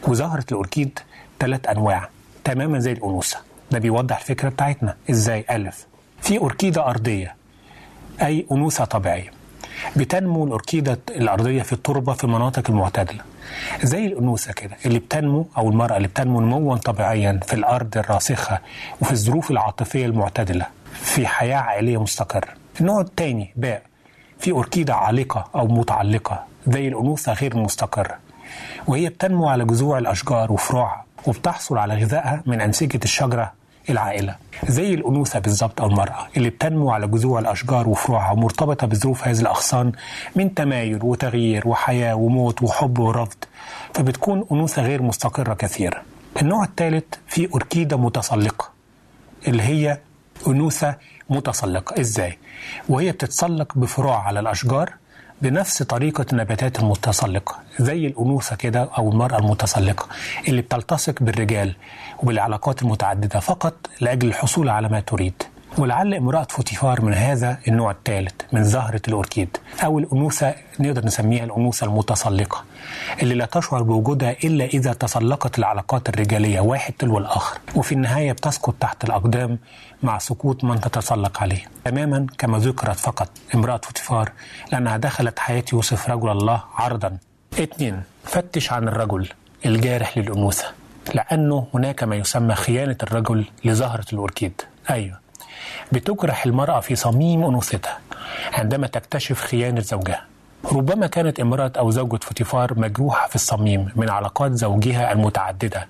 وظهرت 0.09 0.52
الأوركيد 0.52 0.98
ثلاث 1.40 1.68
أنواع. 1.68 2.09
تماما 2.44 2.78
زي 2.78 2.92
الأنوثة. 2.92 3.37
ده 3.70 3.78
بيوضح 3.78 4.18
الفكرة 4.18 4.48
بتاعتنا. 4.48 4.94
إزاي؟ 5.11 5.44
ألف. 5.50 5.87
في 6.20 6.38
أوركيدة 6.38 6.87
أرضية. 6.87 7.35
أي 8.22 8.46
أنوثة 8.52 8.85
طبيعية. 8.85 9.30
بتنمو 9.96 10.44
الأوركيدة 10.44 10.98
الأرضية 11.11 11.62
في 11.62 11.72
التربة 11.72 12.12
في 12.12 12.24
المناطق 12.24 12.70
المعتدلة. 12.70 13.20
زي 13.82 14.06
الأنوثة 14.06 14.52
كده 14.52 14.76
اللي 14.86 14.98
بتنمو 14.98 15.46
أو 15.58 15.70
المرأة 15.70 15.96
اللي 15.96 16.08
بتنمو 16.08 16.40
نموا 16.40 16.76
طبيعيا 16.76 17.40
في 17.46 17.54
الأرض 17.54 17.98
الراسخة 17.98 18.58
وفي 19.00 19.12
الظروف 19.12 19.50
العاطفية 19.50 20.06
المعتدلة 20.06 20.66
في 20.92 21.26
حياة 21.26 21.56
عائلية 21.56 22.02
مستقرة. 22.02 22.48
النوع 22.80 23.00
الثاني 23.00 23.52
باء 23.56 23.82
في 24.38 24.50
أوركيدة 24.50 24.94
عالقة 24.94 25.48
أو 25.54 25.66
متعلقة 25.66 26.44
زي 26.66 26.88
الأنوثة 26.88 27.32
غير 27.32 27.56
مستقرة 27.56 28.16
وهي 28.86 29.08
بتنمو 29.08 29.48
على 29.48 29.64
جذوع 29.64 29.98
الأشجار 29.98 30.52
وفروعها 30.52 31.04
وبتحصل 31.26 31.78
على 31.78 31.94
غذائها 31.94 32.42
من 32.46 32.60
أنسجة 32.60 33.00
الشجرة 33.04 33.52
العائلة. 33.90 34.37
زي 34.68 34.94
الأنوثة 34.94 35.38
بالظبط 35.38 35.81
أو 35.81 35.87
المرأة 35.87 36.29
اللي 36.37 36.50
بتنمو 36.50 36.90
على 36.90 37.07
جذوع 37.07 37.38
الأشجار 37.40 37.88
وفروعها 37.88 38.33
ومرتبطة 38.33 38.87
بظروف 38.87 39.29
هذه 39.29 39.40
الأغصان 39.40 39.92
من 40.37 40.55
تمايل 40.55 40.98
وتغيير 41.03 41.68
وحياة 41.68 42.14
وموت 42.14 42.62
وحب 42.62 42.98
ورفض. 42.98 43.44
فبتكون 43.94 44.46
أنوثة 44.53 44.83
غير 44.83 45.03
مستقرة 45.03 45.55
كثيرا 45.55 46.03
النوع 46.42 46.64
الثالث 46.64 47.05
في 47.26 47.48
أوركيدة 47.53 47.96
متسلقة 47.96 48.70
اللي 49.48 49.62
هي 49.62 49.98
أنوثة 50.46 50.94
متسلقة. 51.31 52.00
إزاي؟ 52.00 52.38
وهي 52.88 53.12
بتتسلق 53.12 53.72
بفروع 53.79 54.26
على 54.26 54.40
الأشجار 54.40 54.92
بنفس 55.42 55.83
طريقة 55.83 56.26
النباتات 56.33 56.79
المتسلقة 56.79 57.59
زي 57.79 58.07
الأنوثة 58.07 58.57
كده 58.57 58.88
أو 58.98 59.11
المرأة 59.11 59.38
المتسلقة 59.38 60.07
اللي 60.48 60.62
بتلتصق 60.62 61.22
بالرجال 61.22 61.74
وبالعلاقات 62.22 62.83
المتعددة 62.83 63.40
فقط 63.40 63.74
لأجل 64.00 64.29
الحصول 64.29 64.68
على 64.68 64.88
ما 64.88 65.00
تريد. 65.00 65.35
ولعل 65.79 66.14
امرأة 66.14 66.46
فوتيفار 66.50 67.03
من 67.03 67.14
هذا 67.14 67.59
النوع 67.68 67.90
الثالث 67.90 68.33
من 68.53 68.64
زهرة 68.64 69.00
الأوركيد 69.09 69.57
أو 69.85 69.98
الأنوثة 69.98 70.55
نقدر 70.81 71.07
نسميها 71.07 71.44
الأنوثة 71.44 71.87
المتسلقة 71.87 72.64
اللي 73.22 73.35
لا 73.35 73.44
تشعر 73.46 73.83
بوجودها 73.83 74.31
إلا 74.44 74.64
إذا 74.64 74.92
تسلقت 74.92 75.59
العلاقات 75.59 76.09
الرجالية 76.09 76.61
واحد 76.61 76.92
تلو 76.98 77.18
الآخر. 77.18 77.59
وفي 77.76 77.92
النهاية 77.92 78.33
بتسقط 78.33 78.74
تحت 78.81 79.05
الأقدام 79.05 79.59
مع 80.02 80.18
سقوط 80.18 80.64
من 80.64 80.80
تتسلق 80.80 81.42
عليه. 81.42 81.64
تماما 81.84 82.26
كما 82.38 82.58
ذكرت 82.58 82.98
فقط 82.98 83.28
امرأة 83.54 83.80
فوتيفار 83.84 84.32
لأنها 84.72 84.96
دخلت 84.96 85.38
حياة 85.38 85.64
يوسف 85.72 86.10
رجل 86.10 86.28
الله 86.30 86.62
عرضا. 86.74 87.18
اثنين 87.54 88.02
فتش 88.24 88.72
عن 88.72 88.88
الرجل 88.88 89.28
الجارح 89.66 90.18
للأنوثة 90.18 90.64
لأنه 91.14 91.66
هناك 91.74 92.02
ما 92.04 92.16
يسمى 92.16 92.54
خيانة 92.54 92.96
الرجل 93.02 93.44
لزهرة 93.64 94.04
الأوركيد. 94.12 94.62
أيوه. 94.90 95.20
بتجرح 95.92 96.46
المرأة 96.46 96.80
في 96.80 96.96
صميم 96.96 97.44
أنوثتها 97.44 97.98
عندما 98.52 98.86
تكتشف 98.86 99.40
خيانة 99.40 99.80
زوجها. 99.80 100.24
ربما 100.64 101.07
كانت 101.07 101.40
امرأة 101.40 101.73
أو 101.79 101.90
زوجة 101.90 102.16
فوتيفار 102.23 102.79
مجروحة 102.79 103.29
في 103.29 103.35
الصميم 103.35 103.88
من 103.96 104.11
علاقات 104.11 104.53
زوجها 104.53 105.12
المتعددة. 105.12 105.88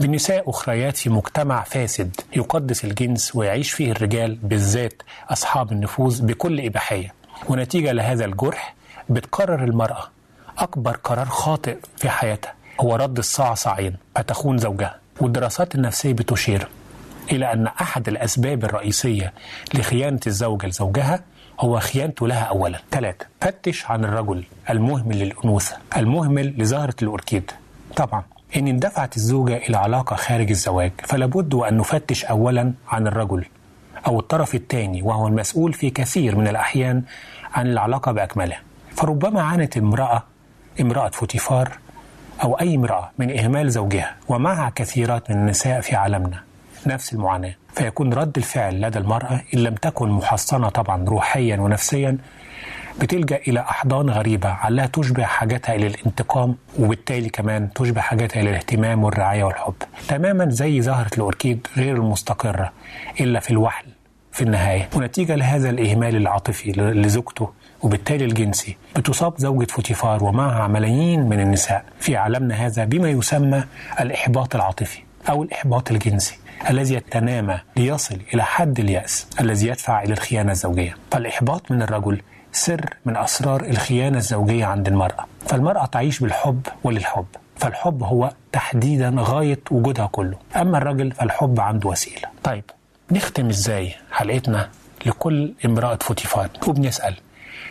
بنساء 0.00 0.50
أخريات 0.50 0.96
في 0.96 1.10
مجتمع 1.10 1.62
فاسد 1.62 2.16
يقدس 2.36 2.84
الجنس 2.84 3.36
ويعيش 3.36 3.72
فيه 3.72 3.90
الرجال 3.92 4.34
بالذات 4.42 5.02
أصحاب 5.30 5.72
النفوذ 5.72 6.22
بكل 6.22 6.60
إباحية. 6.60 7.14
ونتيجة 7.48 7.92
لهذا 7.92 8.24
الجرح 8.24 8.74
بتقرر 9.08 9.64
المرأة 9.64 10.08
أكبر 10.58 10.96
قرار 10.96 11.26
خاطئ 11.26 11.76
في 11.96 12.10
حياتها. 12.10 12.54
هو 12.80 12.96
رد 12.96 13.18
الصعصعين 13.18 13.96
فتخون 14.16 14.58
زوجها؟ 14.58 14.98
والدراسات 15.20 15.74
النفسية 15.74 16.12
بتشير 16.12 16.68
إلى 17.32 17.52
أن 17.52 17.66
أحد 17.66 18.08
الأسباب 18.08 18.64
الرئيسية 18.64 19.32
لخيانة 19.74 20.20
الزوجة 20.26 20.66
لزوجها 20.66 21.20
هو 21.60 21.80
خيانته 21.80 22.28
لها 22.28 22.42
أولا. 22.44 22.80
ثلاثة 22.90 23.26
فتش 23.40 23.86
عن 23.90 24.04
الرجل 24.04 24.44
المهمل 24.70 25.18
للأنوثة 25.18 25.76
المهمل 25.96 26.54
لزهرة 26.58 26.94
الأوركيد. 27.02 27.50
طبعا 27.96 28.22
إن 28.56 28.68
اندفعت 28.68 29.16
الزوجة 29.16 29.56
إلى 29.56 29.76
علاقة 29.76 30.16
خارج 30.16 30.50
الزواج 30.50 30.92
فلا 31.04 31.26
بد 31.26 31.54
وأن 31.54 31.76
نفتش 31.76 32.24
أولا 32.24 32.72
عن 32.88 33.06
الرجل. 33.06 33.44
أو 34.06 34.20
الطرف 34.20 34.54
الثاني 34.54 35.02
وهو 35.02 35.26
المسؤول 35.28 35.72
في 35.72 35.90
كثير 35.90 36.36
من 36.36 36.48
الأحيان 36.48 37.02
عن 37.54 37.66
العلاقة 37.66 38.12
بأكملها 38.12 38.60
فربما 38.96 39.42
عانت 39.42 39.76
امرأة 39.76 40.22
امرأة 40.80 41.08
فوتيفار 41.08 41.78
أو 42.42 42.54
أي 42.60 42.74
امرأة 42.74 43.10
من 43.18 43.38
إهمال 43.38 43.70
زوجها. 43.70 44.16
ومعها 44.28 44.72
كثيرات 44.74 45.30
من 45.30 45.36
النساء 45.36 45.80
في 45.80 45.96
عالمنا. 45.96 46.42
نفس 46.86 47.12
المعاناة. 47.12 47.54
فيكون 47.76 48.12
رد 48.12 48.36
الفعل 48.36 48.80
لدى 48.80 48.98
المرأة 48.98 49.40
إن 49.54 49.58
لم 49.58 49.74
تكن 49.74 50.08
محصنة 50.08 50.68
طبعا 50.68 51.04
روحيا 51.04 51.56
ونفسيا 51.56 52.18
بتلجأ 53.00 53.36
إلى 53.48 53.60
أحضان 53.60 54.10
غريبة 54.10 54.48
علها 54.48 54.86
تشبه 54.86 55.24
حاجتها 55.24 55.74
إلى 55.74 55.86
الانتقام 55.86 56.56
وبالتالي 56.78 57.28
كمان 57.28 57.72
تشبه 57.72 58.00
حاجتها 58.00 58.40
إلى 58.40 58.50
الاهتمام 58.50 59.04
والرعاية 59.04 59.44
والحب. 59.44 59.74
تماما 60.08 60.50
زي 60.50 60.80
زهرة 60.80 61.10
الأوركيد 61.14 61.66
غير 61.76 61.96
المستقرة 61.96 62.72
إلا 63.20 63.40
في 63.40 63.50
الوحل 63.50 63.86
في 64.32 64.42
النهاية. 64.44 64.88
ونتيجة 64.96 65.34
لهذا 65.34 65.70
الإهمال 65.70 66.16
العاطفي 66.16 66.72
لزوجته 66.72 67.50
وبالتالي 67.82 68.24
الجنسي. 68.24 68.76
بتصاب 68.96 69.34
زوجة 69.38 69.66
فوتيفار 69.66 70.24
ومعها 70.24 70.68
ملايين 70.68 71.28
من 71.28 71.40
النساء. 71.40 71.84
في 72.00 72.16
عالمنا 72.16 72.54
هذا 72.54 72.84
بما 72.84 73.10
يسمى 73.10 73.64
الإحباط 74.00 74.54
العاطفي 74.54 74.98
أو 75.28 75.42
الإحباط 75.42 75.90
الجنسي. 75.90 76.38
الذي 76.70 76.94
يتنامى 76.94 77.60
ليصل 77.76 78.18
إلى 78.34 78.42
حد 78.44 78.80
اليأس 78.80 79.26
الذي 79.40 79.66
يدفع 79.68 80.02
إلى 80.02 80.12
الخيانة 80.12 80.52
الزوجية. 80.52 80.96
فالإحباط 81.12 81.70
من 81.70 81.82
الرجل 81.82 82.22
سر 82.52 82.90
من 83.04 83.16
أسرار 83.16 83.64
الخيانة 83.64 84.18
الزوجية 84.18 84.64
عند 84.66 84.88
المرأة. 84.88 85.26
فالمرأة 85.46 85.86
تعيش 85.86 86.20
بالحب 86.20 86.60
وللحب. 86.84 87.26
فالحب 87.56 88.02
هو 88.02 88.32
تحديدا 88.52 89.14
غاية 89.18 89.60
وجودها 89.70 90.06
كله. 90.06 90.38
أما 90.56 90.78
الرجل 90.78 91.12
فالحب 91.12 91.60
عنده 91.60 91.88
وسيلة. 91.88 92.28
طيب 92.44 92.64
نختم 93.10 93.48
إزاي 93.48 93.94
حلقتنا 94.12 94.68
لكل 95.06 95.52
امرأة 95.64 95.98
فوتيفار 96.00 96.48
وبنسأل 96.68 97.14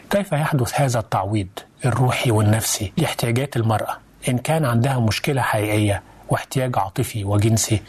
كيف 0.09 0.31
يحدث 0.31 0.81
هذا 0.81 0.99
التعويض 0.99 1.47
الروحي 1.85 2.31
والنفسي 2.31 2.93
لاحتياجات 2.97 3.57
المرأة؟ 3.57 3.97
إن 4.29 4.37
كان 4.37 4.65
عندها 4.65 4.99
مشكلة 4.99 5.41
حقيقية 5.41 6.01
واحتياج 6.29 6.77
عاطفي 6.79 7.23
وجنسي 7.25 7.81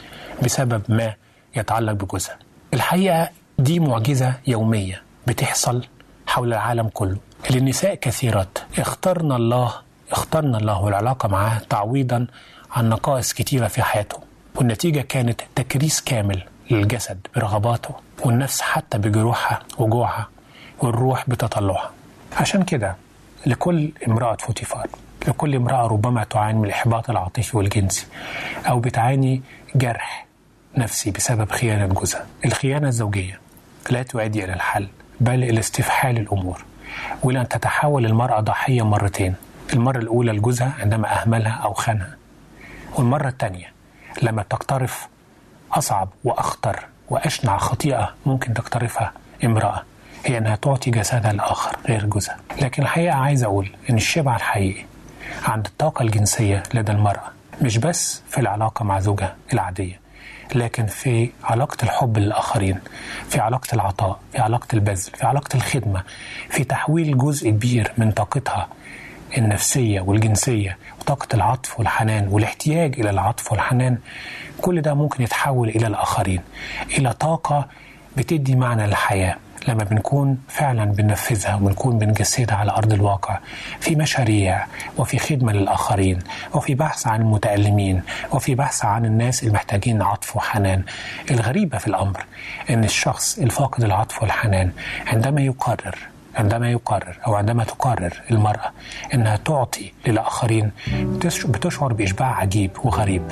بسبب 0.42 0.83
ما 0.88 1.14
يتعلق 1.57 1.92
بجوزها. 1.92 2.38
الحقيقة 2.75 3.29
دي 3.59 3.81
معجزة 3.81 4.35
يومية 4.46 5.03
بتحصل 5.27 5.85
حول 6.27 6.49
العالم 6.49 6.88
كله. 6.88 7.16
للنساء 7.51 7.94
كثيرات 7.94 8.59
اخترنا 8.79 9.37
الله 9.37 9.75
اخترنا 10.12 10.59
الله 10.59 10.88
العلاقة 10.88 11.29
معاه 11.29 11.59
تعويضا 11.70 12.27
عن 12.72 12.88
نقائص 12.88 13.33
كتيرة 13.33 13.66
في 13.68 13.83
حياتهم 13.83 14.20
والنتيجة 14.55 15.01
كانت 15.01 15.40
تكريس 15.55 16.01
كامل 16.01 16.42
للجسد 16.70 17.18
برغباته 17.37 17.94
والنفس 18.25 18.61
حتى 18.61 18.99
بجروحها 18.99 19.59
وجوعها 19.79 20.29
والروح 20.79 21.31
بتطلعها. 21.31 21.90
عشان 22.40 22.62
كده 22.62 22.96
لكل 23.46 23.92
امرأة 24.09 24.37
فوتيفار 24.37 24.87
لكل 25.29 25.55
امرأة 25.55 25.87
ربما 25.87 26.25
تعاني 26.25 26.59
من 26.59 26.65
الإحباط 26.65 27.11
العاطفي 27.11 27.57
والجنسي 27.57 28.07
أو 28.69 28.81
بتعاني 28.81 29.43
جرح 29.75 30.27
نفسي 30.77 31.11
بسبب 31.11 31.51
خيانة 31.53 31.87
جوزها. 31.87 32.27
الخيانة 32.45 32.89
الزوجية 32.89 33.41
لا 33.91 34.03
تؤدي 34.03 34.45
إلى 34.45 34.53
الحل 34.53 34.89
بل 35.21 35.45
إلى 35.45 35.61
استفحال 35.61 36.17
الأمور. 36.19 36.65
وإلى 37.23 37.41
أن 37.41 37.49
تتحول 37.49 38.07
المرأة 38.07 38.41
ضحية 38.41 38.83
مرتين 38.83 39.35
المرة 39.73 39.99
الأولى 39.99 40.33
لجوزها 40.33 40.73
عندما 40.81 41.23
أهملها 41.23 41.53
أو 41.65 41.73
خانها 41.73 42.17
والمرة 42.95 43.29
الثانية 43.29 43.73
لما 44.23 44.43
تقترف 44.43 45.09
أصعب 45.73 46.09
وأخطر 46.25 46.85
وأشنع 47.11 47.57
خطيئة 47.59 48.15
ممكن 48.27 48.55
تقترفها 48.55 49.12
امرأة 49.45 49.83
هي 50.25 50.39
أنها 50.39 50.57
تعطي 50.57 50.91
جسدها 50.91 51.33
لآخر 51.33 51.77
غير 51.89 52.07
جوزها. 52.07 52.37
لكن 52.62 52.83
الحقيقة 52.83 53.15
عايز 53.15 53.45
أقول 53.45 53.71
أن 53.91 53.97
الشبع 53.97 54.37
الحقيقي 54.37 54.85
عند 55.45 55.67
الطاقة 55.67 56.03
الجنسية 56.03 56.62
لدى 56.75 56.93
المرأة 56.93 57.29
مش 57.62 57.79
بس 57.79 58.23
في 58.29 58.41
العلاقة 58.41 58.85
مع 58.85 59.01
زوجها 59.01 59.37
العادية 59.53 60.01
لكن 60.55 60.87
في 60.87 61.31
علاقة 61.45 61.77
الحب 61.83 62.19
للآخرين 62.19 62.79
في 63.29 63.41
علاقة 63.41 63.69
العطاء 63.73 64.21
في 64.33 64.39
علاقة 64.39 64.67
البذل 64.75 65.11
في 65.15 65.27
علاقة 65.27 65.57
الخدمة 65.57 66.03
في 66.51 66.65
تحويل 66.65 67.19
جزء 67.19 67.51
كبير 67.51 67.93
من 67.99 68.11
طاقتها 68.12 68.69
النفسية 69.39 70.01
والجنسية 70.01 70.79
وطاقة 71.01 71.27
العطف 71.35 71.79
والحنان 71.79 72.29
والاحتياج 72.29 73.01
إلى 73.01 73.11
العطف 73.11 73.53
والحنان. 73.53 73.99
كل 74.62 74.81
ده 74.83 74.95
ممكن 74.95 75.23
يتحول 75.25 75.69
إلى 75.69 75.87
الآخرين 75.87 76.41
إلى 76.99 77.12
طاقة 77.12 77.69
بتدي 78.17 78.57
معنى 78.57 78.87
للحياة. 78.87 79.37
لما 79.68 79.85
بنكون 79.85 80.38
فعلا 80.48 80.85
بننفذها 80.85 81.55
وبنكون 81.55 81.98
بنجسدها 81.98 82.57
على 82.57 82.72
أرض 82.72 82.92
الواقع 82.92 83.38
في 83.81 83.96
مشاريع 83.96 84.66
وفي 84.98 85.18
خدمة 85.18 85.52
للآخرين 85.52 86.18
وفي 86.55 86.74
بحث 86.74 87.07
عن 87.07 87.20
المتألمين 87.20 88.02
وفي 88.33 88.55
بحث 88.55 88.85
عن 88.85 89.05
الناس 89.05 89.42
المحتاجين 89.44 90.02
عطف 90.02 90.37
وحنان. 90.37 90.83
الغريبة 91.31 91.79
في 91.79 91.87
الأمر 91.87 92.24
أن 92.70 92.85
الشخص 92.85 93.38
الفاقد 93.38 93.85
العطف 93.85 94.22
والحنان 94.22 94.70
عندما 95.07 95.40
يقرر 95.40 95.98
عندما 96.37 96.70
يقرر 96.70 97.18
أو 97.26 97.35
عندما 97.35 97.64
تقرر 97.64 98.22
المرأة 98.31 98.70
أنها 99.14 99.37
تعطي 99.37 99.92
للآخرين 100.07 100.70
بتشعر 101.46 101.92
بإشباع 101.92 102.35
عجيب 102.35 102.70
وغريب 102.85 103.22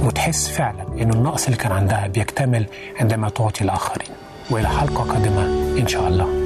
وتحس 0.00 0.48
فعلا 0.48 0.82
أن 1.02 1.10
النقص 1.12 1.44
اللي 1.44 1.56
كان 1.56 1.72
عندها 1.72 2.06
بيكتمل 2.06 2.66
عندما 3.00 3.28
تعطي 3.28 3.64
الآخرين. 3.64 4.08
وإلى 4.50 4.68
حلقة 4.68 5.04
قادمة 5.04 5.42
إن 5.78 5.86
شاء 5.86 6.08
الله. 6.08 6.45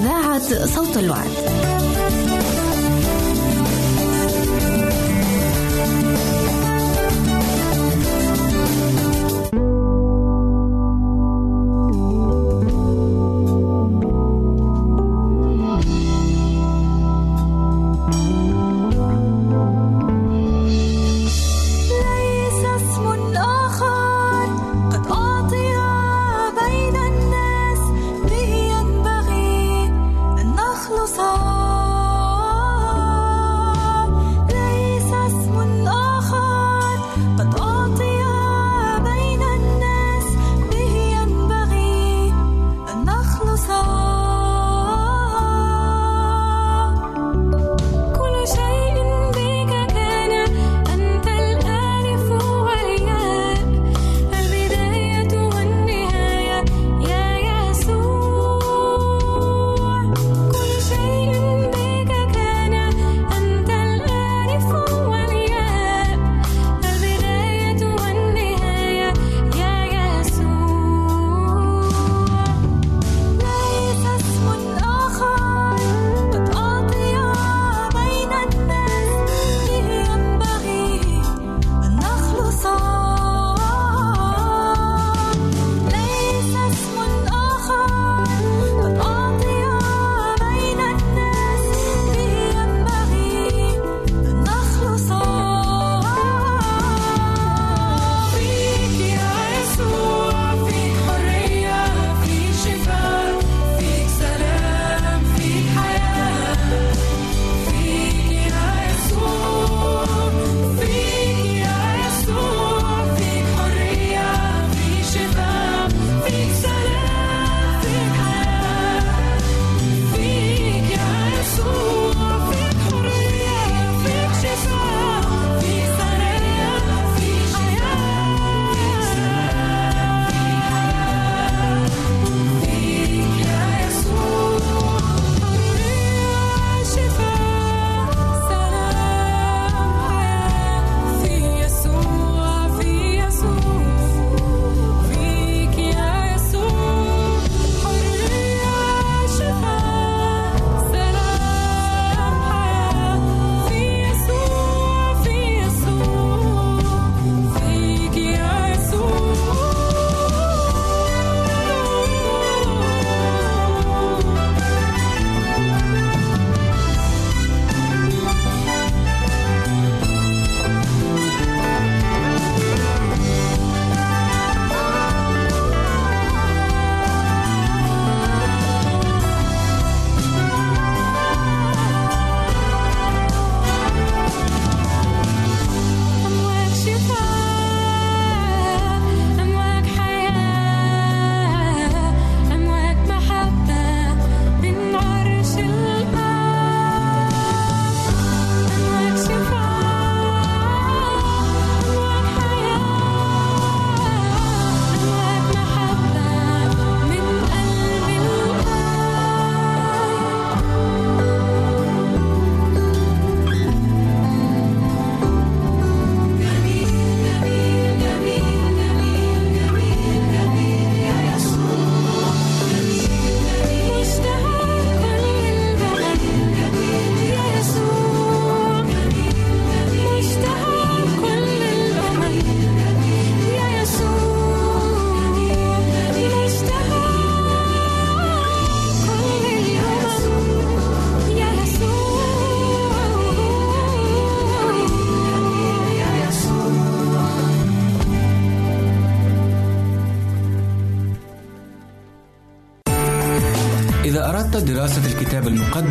إذاعة 0.00 0.66
صوت 0.66 0.96
الوعد. 0.96 1.79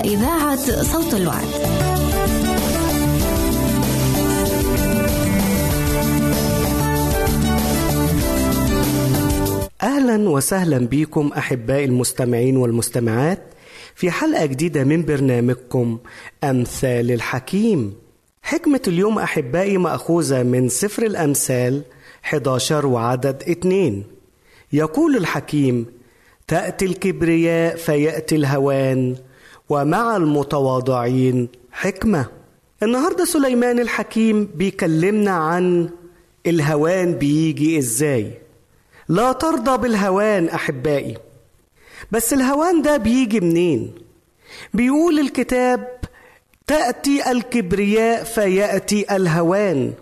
إذاعة 0.00 0.82
صوت 0.82 1.14
الوعد. 1.14 1.48
أهلا 9.82 10.28
وسهلا 10.28 10.78
بكم 10.78 11.30
أحبائي 11.36 11.84
المستمعين 11.84 12.56
والمستمعات 12.56 13.38
في 13.94 14.10
حلقة 14.10 14.46
جديدة 14.46 14.84
من 14.84 15.04
برنامجكم 15.04 15.98
أمثال 16.44 17.10
الحكيم 17.10 17.94
حكمة 18.42 18.80
اليوم 18.88 19.18
أحبائي 19.18 19.78
مأخوذة 19.78 20.42
من 20.42 20.68
سفر 20.68 21.02
الأمثال 21.02 21.82
11 22.24 22.86
وعدد 22.86 23.42
2 23.42 24.02
يقول 24.72 25.16
الحكيم 25.16 25.86
تأتي 26.48 26.84
الكبرياء 26.84 27.76
فيأتي 27.76 28.36
الهوان 28.36 29.16
ومع 29.68 30.16
المتواضعين 30.16 31.48
حكمة. 31.72 32.26
النهاردة 32.82 33.24
سليمان 33.24 33.78
الحكيم 33.78 34.48
بيكلمنا 34.54 35.30
عن 35.30 35.88
الهوان 36.46 37.12
بيجي 37.12 37.78
إزاي. 37.78 38.30
لا 39.08 39.32
ترضى 39.32 39.78
بالهوان 39.78 40.48
أحبائي. 40.48 41.16
بس 42.10 42.32
الهوان 42.32 42.82
ده 42.82 42.96
بيجي 42.96 43.40
منين؟ 43.40 43.94
بيقول 44.74 45.18
الكتاب 45.18 45.88
تأتي 46.66 47.30
الكبرياء 47.30 48.24
فيأتي 48.24 49.16
الهوان. 49.16 49.92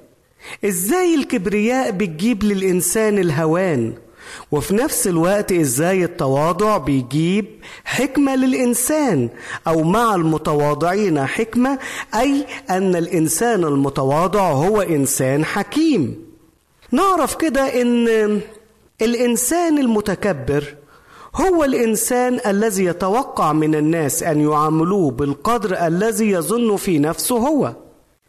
إزاي 0.65 1.15
الكبرياء 1.15 1.91
بتجيب 1.91 2.45
للإنسان 2.45 3.19
الهوان؟ 3.19 3.95
وفي 4.53 4.75
نفس 4.75 5.07
الوقت 5.07 5.53
إزاي 5.53 6.05
التواضع 6.05 6.77
بيجيب 6.77 7.47
حكمة 7.85 8.37
للإنسان 8.37 9.29
أو 9.67 9.83
مع 9.83 10.15
المتواضعين 10.15 11.27
حكمة 11.27 11.79
أي 12.15 12.47
أن 12.71 12.97
الإنسان 12.97 13.65
المتواضع 13.65 14.51
هو 14.53 14.81
إنسان 14.81 15.45
حكيم. 15.45 16.25
نعرف 16.93 17.35
كده 17.35 17.83
إن 17.83 18.41
الإنسان 19.03 19.79
المتكبر 19.79 20.75
هو 21.35 21.65
الإنسان 21.65 22.41
الذي 22.47 22.85
يتوقع 22.85 23.53
من 23.53 23.75
الناس 23.75 24.23
أن 24.23 24.41
يعاملوه 24.41 25.11
بالقدر 25.11 25.87
الذي 25.87 26.31
يظن 26.31 26.77
في 26.77 26.99
نفسه 26.99 27.37
هو. 27.37 27.73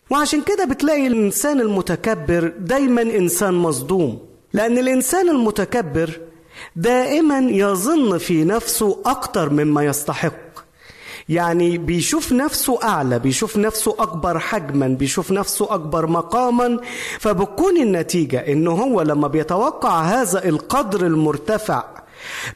وعشان 0.10 0.42
كده 0.42 0.66
بتلاقي 0.66 1.08
الإنسان 1.08 1.62
المتكبر 1.62 2.54
دايما 2.60 3.02
إنسان 3.02 3.54
مصدوم. 3.54 4.20
لأن 4.54 4.78
الإنسان 4.78 5.30
المتكبر 5.30 6.20
دائما 6.76 7.40
يظن 7.40 8.18
في 8.18 8.44
نفسه 8.44 9.02
أكتر 9.06 9.50
مما 9.50 9.86
يستحق. 9.86 10.34
يعني 11.30 11.78
بيشوف 11.78 12.32
نفسه 12.32 12.84
أعلى 12.84 13.20
بيشوف 13.20 13.58
نفسه 13.58 13.96
أكبر 14.00 14.40
حجما 14.40 14.88
بيشوف 14.88 15.32
نفسه 15.32 15.74
أكبر 15.74 16.08
مقاما. 16.08 16.80
فبتكون 17.20 17.78
النتيجة 17.78 18.38
إنه 18.38 18.72
هو 18.72 19.02
لما 19.02 19.28
بيتوقع 19.28 20.02
هذا 20.02 20.46
القدر 20.50 21.06
المرتفع 21.06 22.03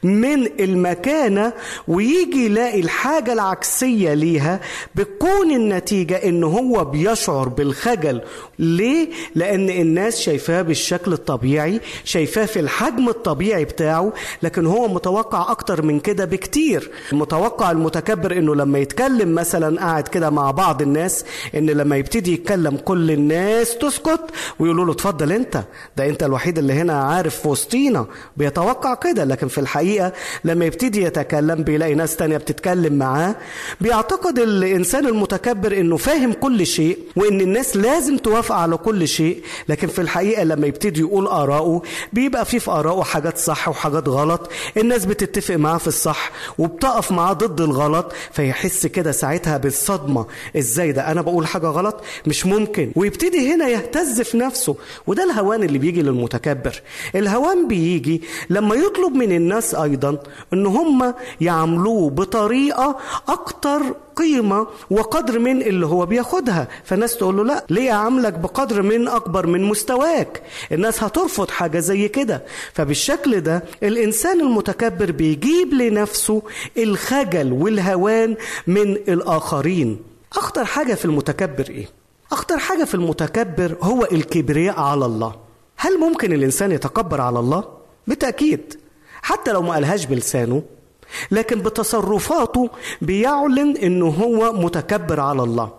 من 0.02 0.46
المكانة 0.60 1.52
ويجي 1.88 2.44
يلاقي 2.46 2.80
الحاجة 2.80 3.32
العكسية 3.32 4.14
ليها 4.14 4.60
بتكون 4.94 5.50
النتيجة 5.50 6.14
إن 6.16 6.44
هو 6.44 6.84
بيشعر 6.84 7.48
بالخجل. 7.48 8.20
ليه؟ 8.58 9.08
لأن 9.34 9.70
الناس 9.70 10.20
شايفاه 10.20 10.62
بالشكل 10.62 11.12
الطبيعي 11.12 11.80
شايفاه 12.04 12.44
في 12.46 12.60
الحجم 12.60 13.08
الطبيعي 13.08 13.64
بتاعه 13.64 14.12
لكن 14.42 14.66
هو 14.66 14.88
متوقع 14.88 15.50
أكتر 15.52 15.82
من 15.82 16.00
كده 16.00 16.24
بكتير. 16.24 16.90
متوقع 17.12 17.70
المتكبر 17.70 18.32
إنه 18.38 18.54
لما 18.54 18.78
يتكلم 18.78 19.34
مثلا 19.34 19.80
قاعد 19.80 20.08
كده 20.08 20.30
مع 20.30 20.50
بعض 20.50 20.82
الناس 20.82 21.24
إن 21.54 21.66
لما 21.70 21.96
يبتدي 21.96 22.32
يتكلم 22.32 22.76
كل 22.76 23.10
الناس 23.10 23.78
تسكت 23.78 24.20
ويقولوا 24.58 24.84
له 24.84 24.92
اتفضل 24.92 25.32
أنت 25.32 25.64
ده 25.96 26.08
أنت 26.08 26.22
الوحيد 26.22 26.58
اللي 26.58 26.72
هنا 26.72 27.02
عارف 27.04 27.36
في 27.42 27.48
وسطينا 27.48 28.06
بيتوقع 28.36 28.94
كده 28.94 29.24
لكن 29.24 29.48
في 29.48 29.57
الحقيقة 29.58 30.12
لما 30.44 30.64
يبتدي 30.64 31.02
يتكلم 31.02 31.62
بيلاقي 31.62 31.94
ناس 31.94 32.16
تانية 32.16 32.36
بتتكلم 32.36 32.92
معاه. 32.98 33.36
بيعتقد 33.80 34.38
الإنسان 34.38 35.06
المتكبر 35.06 35.72
إنه 35.78 35.96
فاهم 35.96 36.32
كل 36.32 36.66
شيء 36.66 36.98
وإن 37.16 37.40
الناس 37.40 37.76
لازم 37.76 38.16
توافق 38.16 38.54
على 38.54 38.76
كل 38.76 39.08
شيء. 39.08 39.42
لكن 39.68 39.86
في 39.88 40.00
الحقيقة 40.00 40.44
لما 40.44 40.66
يبتدي 40.66 41.00
يقول 41.00 41.26
آراءه 41.26 41.82
بيبقى 42.12 42.44
فيه 42.44 42.58
في 42.58 42.70
آراءه 42.70 43.02
حاجات 43.02 43.38
صح 43.38 43.68
وحاجات 43.68 44.08
غلط. 44.08 44.50
الناس 44.76 45.04
بتتفق 45.04 45.54
معاه 45.56 45.78
في 45.78 45.86
الصح 45.86 46.30
وبتقف 46.58 47.12
معاه 47.12 47.32
ضد 47.32 47.60
الغلط 47.60 48.12
فيحس 48.32 48.86
كده 48.86 49.12
ساعتها 49.12 49.56
بالصدمة. 49.56 50.26
إزاي 50.56 50.92
ده؟ 50.92 51.10
أنا 51.10 51.20
بقول 51.22 51.46
حاجة 51.46 51.66
غلط؟ 51.66 52.00
مش 52.26 52.46
ممكن. 52.46 52.92
ويبتدي 52.96 53.54
هنا 53.54 53.68
يهتز 53.68 54.20
في 54.20 54.36
نفسه. 54.36 54.76
وده 55.06 55.24
الهوان 55.24 55.62
اللي 55.62 55.78
بيجي 55.78 56.02
للمتكبر. 56.02 56.82
الهوان 57.14 57.68
بيجي 57.68 58.22
لما 58.50 58.74
يطلب 58.74 59.14
من 59.14 59.32
الناس 59.32 59.47
أيضا 59.74 60.18
إن 60.52 60.66
هم 60.66 61.14
يعاملوه 61.40 62.10
بطريقة 62.10 62.96
أكتر 63.28 63.80
قيمة 64.16 64.66
وقدر 64.90 65.38
من 65.38 65.62
اللي 65.62 65.86
هو 65.86 66.06
بياخدها. 66.06 66.68
فالناس 66.84 67.16
تقول 67.16 67.36
له 67.36 67.44
لا 67.44 67.64
ليه 67.70 67.92
أعاملك 67.92 68.32
بقدر 68.32 68.82
من 68.82 69.08
أكبر 69.08 69.46
من 69.46 69.64
مستواك؟ 69.64 70.42
الناس 70.72 71.02
هترفض 71.04 71.50
حاجة 71.50 71.78
زي 71.78 72.08
كده. 72.08 72.42
فبالشكل 72.72 73.40
ده 73.40 73.62
الإنسان 73.82 74.40
المتكبر 74.40 75.10
بيجيب 75.10 75.74
لنفسه 75.74 76.42
الخجل 76.78 77.52
والهوان 77.52 78.36
من 78.66 78.92
الآخرين. 78.92 79.98
أخطر 80.32 80.64
حاجة 80.64 80.94
في 80.94 81.04
المتكبر 81.04 81.64
إيه؟ 81.70 81.86
أخطر 82.32 82.58
حاجة 82.58 82.84
في 82.84 82.94
المتكبر 82.94 83.76
هو 83.82 84.04
الكبرياء 84.12 84.80
على 84.80 85.06
الله. 85.06 85.34
هل 85.76 85.98
ممكن 86.00 86.32
الإنسان 86.32 86.72
يتكبر 86.72 87.20
على 87.20 87.38
الله؟ 87.38 87.64
بالتأكيد. 88.06 88.74
حتى 89.22 89.52
لو 89.52 89.62
ما 89.62 89.72
قالهاش 89.74 90.04
بلسانه 90.06 90.62
لكن 91.30 91.60
بتصرفاته 91.62 92.70
بيعلن 93.02 93.76
إنه 93.76 94.08
هو 94.08 94.52
متكبر 94.52 95.20
على 95.20 95.42
الله. 95.42 95.70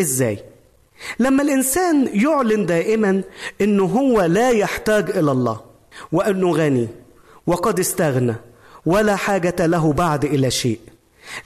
إزاي؟ 0.00 0.38
لما 1.18 1.42
الإنسان 1.42 2.08
يعلن 2.12 2.66
دائما 2.66 3.22
إنه 3.60 3.84
هو 3.84 4.22
لا 4.22 4.50
يحتاج 4.50 5.10
إلى 5.10 5.32
الله 5.32 5.60
وأنه 6.12 6.50
غني 6.52 6.88
وقد 7.46 7.80
استغنى 7.80 8.34
ولا 8.86 9.16
حاجة 9.16 9.66
له 9.66 9.92
بعد 9.92 10.24
إلى 10.24 10.50
شيء. 10.50 10.78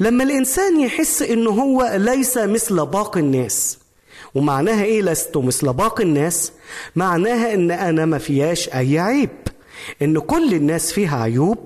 لما 0.01 0.25
الإنسان 0.25 0.81
يحس 0.81 1.23
إنه 1.23 1.51
هو 1.51 1.93
ليس 1.97 2.39
مثل 2.39 2.87
باقي 2.87 3.21
الناس 3.21 3.79
ومعناها 4.35 4.85
إيه 4.85 5.03
لست 5.03 5.37
مثل 5.37 5.73
باقي 5.73 6.05
الناس؟ 6.05 6.53
معناها 6.97 7.55
إن 7.55 7.71
أنا 7.71 8.05
ما 8.05 8.19
فياش 8.19 8.69
أي 8.69 8.99
عيب. 8.99 9.31
إن 10.03 10.19
كل 10.19 10.55
الناس 10.55 10.93
فيها 10.93 11.23
عيوب 11.23 11.59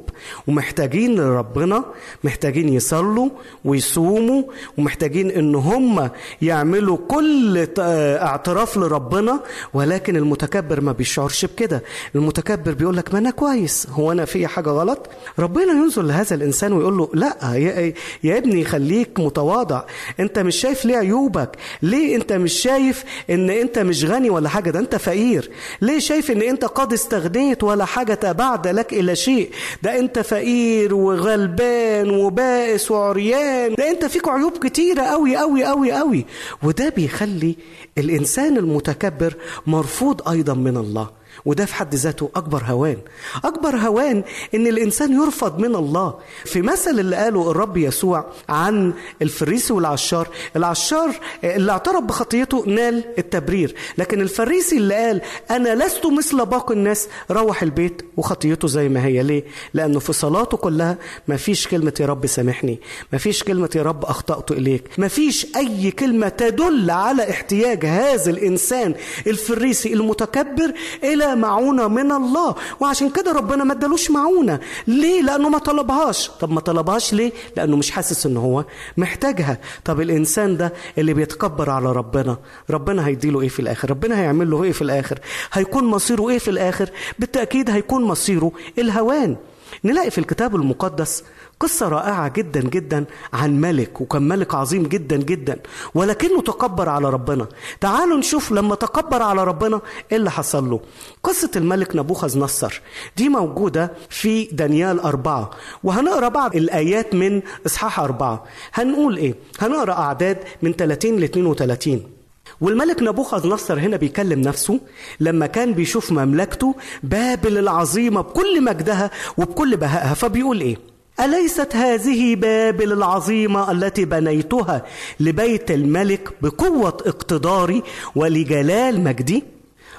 ومحتاجين 0.46 1.14
لربنا 1.16 1.84
محتاجين 2.24 2.68
يصلوا 2.68 3.28
ويصوموا 3.64 4.42
ومحتاجين 4.78 5.30
إن 5.30 5.54
هم 5.54 6.10
يعملوا 6.42 6.98
كل 7.08 7.66
اعتراف 7.78 8.76
لربنا 8.76 9.40
ولكن 9.74 10.16
المتكبر 10.16 10.80
ما 10.80 10.92
بيشعرش 10.92 11.44
بكده. 11.44 11.82
المتكبر 12.14 12.72
بيقول 12.74 12.96
لك 12.96 13.12
ما 13.12 13.18
أنا 13.18 13.30
كويس 13.30 13.86
هو 13.90 14.12
أنا 14.12 14.24
في 14.24 14.46
حاجة 14.46 14.70
غلط؟ 14.70 15.08
ربنا 15.38 15.72
ينظر 15.72 16.02
لهذا 16.02 16.34
الإنسان 16.36 16.72
ويقول 16.72 16.98
له 16.98 17.08
لا 17.14 17.36
يا, 17.54 17.92
يا 18.24 18.38
ابني 18.38 18.64
خليك 18.64 19.20
متواضع. 19.20 19.82
أنت 20.20 20.38
مش 20.38 20.56
شايف 20.56 20.84
ليه 20.84 20.96
عيوبك؟ 20.96 21.56
ليه 21.82 22.16
أنت 22.16 22.32
مش 22.32 22.52
شايف 22.52 23.04
إن 23.30 23.50
أنت 23.50 23.78
مش 23.78 24.04
غني 24.04 24.30
ولا 24.30 24.48
حاجة؟ 24.48 24.70
ده 24.70 24.78
أنت 24.78 24.96
فقير. 24.96 25.50
ليه 25.80 25.98
شايف 25.98 26.30
إن 26.30 26.42
أنت 26.42 26.64
قد 26.64 26.92
استغنيت 26.92 27.62
ولا 27.64 27.84
حاجة؟ 27.84 28.05
بعد 28.12 28.68
لك 28.68 28.92
إلى 28.92 29.16
شيء. 29.16 29.50
ده 29.82 29.98
أنت 29.98 30.18
فقير 30.18 30.94
وغلبان 30.94 32.10
وبائس 32.10 32.90
وعريان. 32.90 33.74
ده 33.74 33.90
أنت 33.90 34.04
فيك 34.04 34.28
عيوب 34.28 34.52
كتيرة 34.58 35.02
قوي 35.02 35.36
قوي 35.36 35.64
قوي 35.64 35.92
قوي 35.92 36.26
وده 36.62 36.88
بيخلي 36.88 37.56
الإنسان 37.98 38.56
المتكبر 38.56 39.34
مرفوض 39.66 40.28
أيضا 40.28 40.54
من 40.54 40.76
الله. 40.76 41.25
وده 41.46 41.64
في 41.64 41.74
حد 41.74 41.94
ذاته 41.94 42.30
أكبر 42.36 42.62
هوان. 42.66 42.96
أكبر 43.44 43.76
هوان 43.76 44.24
إن 44.54 44.66
الإنسان 44.66 45.12
يرفض 45.22 45.58
من 45.58 45.74
الله. 45.76 46.14
في 46.44 46.62
مثل 46.62 47.00
اللي 47.00 47.16
قاله 47.16 47.50
الرب 47.50 47.76
يسوع 47.76 48.24
عن 48.48 48.92
الفريسي 49.22 49.72
والعشار 49.72 50.28
العشار 50.56 51.10
اللي 51.44 51.72
اعترف 51.72 52.02
بخطيته 52.04 52.64
نال 52.66 53.04
التبرير 53.18 53.74
لكن 53.98 54.20
الفريسي 54.20 54.76
اللي 54.76 54.94
قال 54.94 55.20
أنا 55.50 55.84
لست 55.84 56.06
مثل 56.06 56.44
باقي 56.46 56.74
الناس 56.74 57.08
روح 57.30 57.62
البيت 57.62 58.02
وخطيته 58.16 58.68
زي 58.68 58.88
ما 58.88 59.04
هي. 59.04 59.22
ليه؟ 59.22 59.44
لأنه 59.74 59.98
في 59.98 60.12
صلاته 60.12 60.56
كلها 60.56 60.96
ما 61.28 61.36
فيش 61.36 61.68
كلمة 61.68 61.92
يا 62.00 62.06
رب 62.06 62.26
سامحني 62.26 62.78
ما 63.12 63.18
فيش 63.18 63.42
كلمة 63.42 63.70
يا 63.76 63.82
رب 63.82 64.04
أخطأت 64.04 64.50
إليك 64.50 64.82
ما 64.98 65.08
فيش 65.08 65.46
أي 65.56 65.90
كلمة 65.90 66.28
تدل 66.28 66.90
على 66.90 67.30
احتياج 67.30 67.86
هذا 67.86 68.30
الإنسان 68.30 68.94
الفريسي 69.26 69.92
المتكبر 69.92 70.72
إلى 71.04 71.35
معونة 71.40 71.88
من 71.88 72.12
الله. 72.12 72.54
وعشان 72.80 73.10
كده 73.10 73.32
ربنا 73.32 73.64
ما 73.64 73.72
ادالوش 73.72 74.10
معونة. 74.10 74.60
ليه؟ 74.86 75.22
لأنه 75.22 75.48
ما 75.48 75.58
طلبهاش. 75.58 76.30
طب 76.40 76.50
ما 76.50 76.60
طلبهاش 76.60 77.14
ليه؟ 77.14 77.32
لأنه 77.56 77.76
مش 77.76 77.90
حاسس 77.90 78.26
إن 78.26 78.36
هو 78.36 78.64
محتاجها. 78.96 79.58
طب 79.84 80.00
الإنسان 80.00 80.56
ده 80.56 80.72
اللي 80.98 81.14
بيتكبر 81.14 81.70
على 81.70 81.92
ربنا 81.92 82.36
ربنا 82.70 83.06
هيديله 83.06 83.40
إيه 83.40 83.48
في 83.48 83.60
الآخر؟ 83.60 83.90
ربنا 83.90 84.20
هيعمل 84.20 84.50
له 84.50 84.64
إيه 84.64 84.72
في 84.72 84.82
الآخر؟ 84.82 85.18
هيكون 85.52 85.84
مصيره 85.84 86.28
إيه 86.28 86.38
في 86.38 86.50
الآخر؟ 86.50 86.90
بالتأكيد 87.18 87.70
هيكون 87.70 88.04
مصيره 88.04 88.52
الهوان. 88.78 89.36
نلاقي 89.84 90.10
في 90.10 90.18
الكتاب 90.18 90.56
المقدس 90.56 91.24
قصة 91.60 91.88
رائعة 91.88 92.28
جدا 92.28 92.60
جدا 92.60 93.04
عن 93.32 93.60
ملك 93.60 94.00
وكان 94.00 94.28
ملك 94.28 94.54
عظيم 94.54 94.82
جدا 94.82 95.16
جدا 95.16 95.58
ولكنه 95.94 96.42
تكبر 96.42 96.88
على 96.88 97.10
ربنا. 97.10 97.46
تعالوا 97.80 98.16
نشوف 98.16 98.52
لما 98.52 98.74
تكبر 98.74 99.22
على 99.22 99.44
ربنا 99.44 99.80
إيه 100.12 100.16
اللي 100.18 100.30
حصل 100.30 100.70
له. 100.70 100.80
قصة 101.22 101.50
الملك 101.56 101.96
نبوخذ 101.96 102.38
نصر 102.38 102.80
دي 103.16 103.28
موجودة 103.28 103.92
في 104.10 104.44
دانيال 104.44 105.00
أربعة 105.00 105.50
وهنقرأ 105.84 106.28
بعض 106.28 106.56
الآيات 106.56 107.14
من 107.14 107.42
إصحاح 107.66 108.00
أربعة. 108.00 108.44
هنقول 108.74 109.16
إيه؟ 109.16 109.34
هنقرأ 109.60 109.92
أعداد 109.92 110.38
من 110.62 110.72
30 110.72 111.16
ل 111.16 111.24
32 111.24 112.15
والملك 112.60 113.02
نبوخذ 113.02 113.48
نصر 113.48 113.78
هنا 113.78 113.96
بيكلم 113.96 114.40
نفسه 114.40 114.80
لما 115.20 115.46
كان 115.46 115.72
بيشوف 115.74 116.12
مملكته 116.12 116.74
بابل 117.02 117.58
العظيمة 117.58 118.20
بكل 118.20 118.64
مجدها 118.64 119.10
وبكل 119.38 119.76
بهائها. 119.76 120.14
فبيقول 120.14 120.60
إيه؟ 120.60 120.76
أليست 121.20 121.76
هذه 121.76 122.36
بابل 122.36 122.92
العظيمة 122.92 123.70
التي 123.70 124.04
بنيتها 124.04 124.82
لبيت 125.20 125.70
الملك 125.70 126.28
بقوة 126.42 126.88
اقتداري 127.06 127.82
ولجلال 128.14 129.00
مجدي؟ 129.04 129.44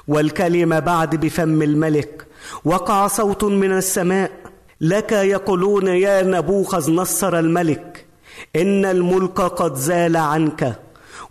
والكلمة 0.07 0.79
بعد 0.79 1.15
بفم 1.15 1.61
الملك 1.61 2.25
وقع 2.65 3.07
صوت 3.07 3.43
من 3.43 3.71
السماء 3.77 4.31
لك 4.81 5.11
يقولون 5.11 5.87
يا 5.87 6.23
نبوخذ 6.23 6.91
نصر 6.91 7.39
الملك 7.39 8.05
إن 8.55 8.85
الملك 8.85 9.41
قد 9.41 9.75
زال 9.75 10.17
عنك. 10.17 10.79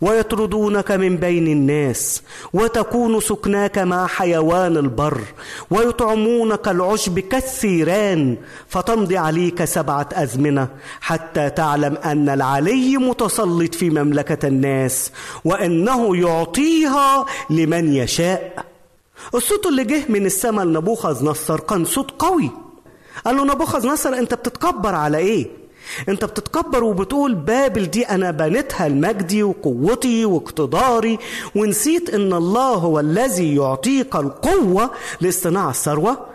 ويطردونك 0.01 0.91
من 0.91 1.17
بين 1.17 1.47
الناس 1.47 2.23
وتكون 2.53 3.21
سكناك 3.21 3.79
مع 3.79 4.07
حيوان 4.07 4.77
البر 4.77 5.21
ويطعمونك 5.71 6.69
العشب 6.69 7.19
كالثيران 7.19 8.37
فتمضي 8.69 9.17
عليك 9.17 9.65
سبعة 9.65 10.09
أزمنة 10.13 10.69
حتى 11.01 11.51
تعلم 11.51 11.97
أن 11.97 12.29
العلي 12.29 12.97
متسلط 12.97 13.75
في 13.75 13.91
مملكة 13.91 14.49
الناس 14.49 15.11
وأنه 15.45 16.17
يعطيها 16.17 17.27
لمن 17.51 17.95
يشاء. 17.95 18.65
الصوت 19.35 19.67
اللي 19.67 19.85
جه 19.85 20.05
من 20.09 20.27
السماء 20.27 20.65
لنبوخذ 20.65 21.25
نصر 21.25 21.61
كان 21.61 21.85
صوت 21.85 22.11
قوي. 22.19 22.51
قال 23.25 23.37
له 23.37 23.45
نبوخذ 23.45 23.87
نصر 23.89 24.15
أنت 24.15 24.35
بتتكبر 24.35 24.95
على 24.95 25.19
إيه؟ 25.19 25.66
انت 26.09 26.25
بتتكبر 26.25 26.85
وبتقول 26.85 27.35
بابل 27.35 27.87
دي 27.87 28.05
أنا 28.05 28.31
بنيتها 28.31 28.89
لمجدي 28.89 29.43
وقوتي 29.43 30.25
واقتداري 30.25 31.19
ونسيت 31.55 32.15
ان 32.15 32.33
الله 32.33 32.69
هو 32.75 33.01
الذي 33.01 33.57
يعطيك 33.57 34.17
القوة 34.17 34.91
لاصطناع 35.21 35.71
الثروة. 35.71 36.27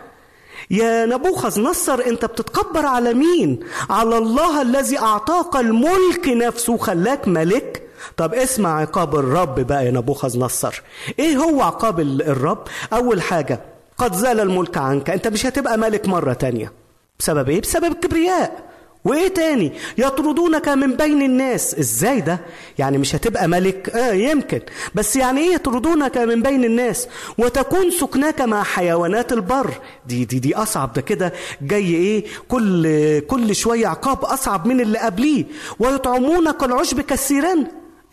يا 0.70 1.06
نبوخذ 1.06 1.60
نصر 1.60 2.00
انت 2.06 2.24
بتتكبر 2.24 2.86
على 2.86 3.14
مين؟ 3.14 3.60
على 3.90 4.18
الله 4.18 4.62
الذي 4.62 4.98
اعطاك 4.98 5.56
الملك 5.56 6.28
نفسه 6.28 6.72
وخلاك 6.72 7.28
ملك. 7.28 7.82
طب 8.16 8.34
اسمع 8.34 8.80
عقاب 8.80 9.16
الرب 9.16 9.60
بقى 9.60 9.86
يا 9.86 9.90
نبوخذ 9.90 10.38
نصر. 10.38 10.82
إيه 11.18 11.36
هو 11.36 11.62
عقاب 11.62 12.00
الرب؟ 12.00 12.58
اول 12.92 13.22
حاجة 13.22 13.60
قد 13.98 14.14
زال 14.14 14.40
الملك 14.40 14.78
عنك 14.78 15.10
انت 15.10 15.28
مش 15.28 15.46
هتبقى 15.46 15.78
ملك 15.78 16.08
مرة 16.08 16.32
تانية. 16.32 16.72
بسبب 17.18 17.48
إيه؟ 17.48 17.60
بسبب 17.60 17.84
الكبرياء. 17.84 18.71
وايه 19.04 19.28
تاني؟ 19.28 19.72
يطردونك 19.98 20.68
من 20.68 20.96
بين 20.96 21.22
الناس. 21.22 21.74
إزاي 21.74 22.20
ده؟ 22.20 22.40
يعني 22.78 22.98
مش 22.98 23.14
هتبقى 23.14 23.48
ملك. 23.48 23.88
آه 23.90 24.12
يمكن. 24.12 24.60
بس 24.94 25.16
يعني 25.16 25.40
إيه 25.40 25.54
يطردونك 25.54 26.18
من 26.18 26.42
بين 26.42 26.64
الناس؟ 26.64 27.08
وتكون 27.38 27.90
سكناك 27.90 28.40
مع 28.40 28.62
حيوانات 28.62 29.32
البر. 29.32 29.74
دي 30.06 30.24
دي 30.24 30.38
دي 30.38 30.54
أصعب. 30.56 30.92
ده 30.92 31.00
كده 31.00 31.32
جاي 31.62 31.94
إيه؟ 31.94 32.24
كل 32.48 33.20
كل 33.20 33.54
شوية 33.54 33.86
عقاب 33.86 34.24
أصعب 34.24 34.66
من 34.66 34.80
اللي 34.80 34.98
قبليه. 34.98 35.44
ويطعمونك 35.78 36.62
العشب 36.62 37.00
كالسيران 37.00 37.66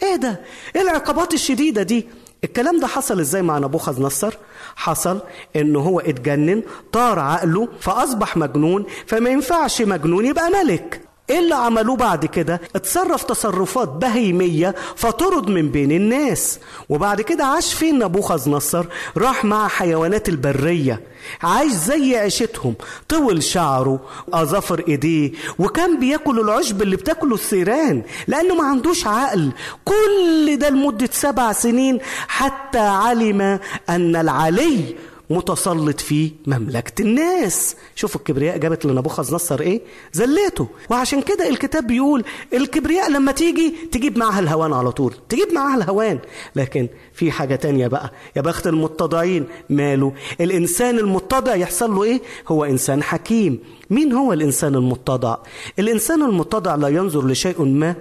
إيه 0.04 0.16
ده؟ 0.16 0.40
إيه 0.76 0.82
العقابات 0.82 1.34
الشديدة 1.34 1.84
دي؟ 1.84 2.08
الكلام 2.44 2.80
ده 2.80 2.88
حصل 2.88 3.20
إزاي 3.20 3.42
مع 3.42 3.58
نبوخذ 3.58 4.02
نصر 4.02 4.34
حصل 4.80 5.22
ان 5.56 5.76
هو 5.76 6.00
اتجنن 6.00 6.64
طار 6.92 7.20
عقله 7.20 7.68
فأصبح 7.80 8.38
مجنون 8.38 8.86
فما 9.08 9.30
ينفعش 9.30 9.82
مجنون 9.82 10.26
يبقى 10.26 10.50
ملك. 10.50 11.02
إيه 11.30 11.40
اللي 11.40 11.56
عملوه 11.56 11.96
بعد 11.96 12.26
كده 12.26 12.62
اتصرف 12.76 13.24
تصرفات 13.24 13.90
بهيمية 13.90 14.76
فطرد 14.96 15.48
من 15.50 15.70
بين 15.72 15.92
الناس. 15.92 16.60
وبعد 16.90 17.22
كده 17.22 17.46
عاش 17.46 17.74
فين 17.74 18.00
نبوخذ 18.00 18.50
نصر 18.50 18.86
راح 19.18 19.46
مع 19.46 19.68
حيوانات 19.68 20.30
البرية. 20.30 21.02
عايش 21.44 21.72
زي 21.74 22.18
عيشتهم. 22.18 22.74
طول 23.10 23.44
شعره 23.44 24.00
أظافر 24.34 24.84
إيديه 24.88 25.32
وكان 25.60 26.00
بياكل 26.00 26.40
العشب 26.40 26.82
اللي 26.82 26.96
بتاكله 26.96 27.36
الثيران 27.36 28.02
لأنه 28.28 28.56
ما 28.56 28.64
عندوش 28.64 29.08
عقل. 29.08 29.52
كل 29.86 30.58
ده 30.60 30.70
لمدة 30.70 31.10
سبع 31.12 31.52
سنين 31.52 32.00
حتى 32.28 32.80
علم 32.80 33.60
أن 33.90 34.16
العلي 34.16 34.96
متسلط 35.30 36.00
في 36.02 36.32
مملكة 36.48 37.02
الناس. 37.02 37.76
شوفوا 37.96 38.20
الكبرياء 38.20 38.58
جابت 38.58 38.86
لنبوخذ 38.86 39.36
نصر 39.36 39.62
إيه؟ 39.62 39.82
زلته 40.14 40.68
وعشان 40.90 41.22
كده 41.22 41.50
الكتاب 41.50 41.88
بيقول 41.88 42.24
الكبرياء 42.54 43.12
لما 43.12 43.32
تيجي 43.32 43.76
تجيب 43.92 44.18
معاها 44.18 44.40
الهوان 44.40 44.74
على 44.74 44.92
طول. 44.92 45.14
تجيب 45.30 45.54
معاها 45.54 45.78
الهوان. 45.78 46.20
لكن 46.56 46.88
في 47.14 47.32
حاجة 47.32 47.56
تانية 47.56 47.88
بقى. 47.88 48.12
يا 48.36 48.42
بخت 48.42 48.68
المتضعين 48.68 49.46
ماله؟ 49.70 50.14
الإنسان 50.42 51.00
المتضع 51.00 51.56
يحصل 51.56 51.96
له 51.96 52.04
إيه؟ 52.04 52.22
هو 52.48 52.66
إنسان 52.66 53.04
حكيم. 53.04 53.60
مين 53.90 54.14
هو 54.14 54.34
الإنسان 54.34 54.76
المتضع؟ 54.76 55.38
الإنسان 55.80 56.22
المتضع 56.24 56.76
لا 56.76 56.88
ينظر 56.88 57.28
لشيء 57.28 57.64
ما 57.64 57.96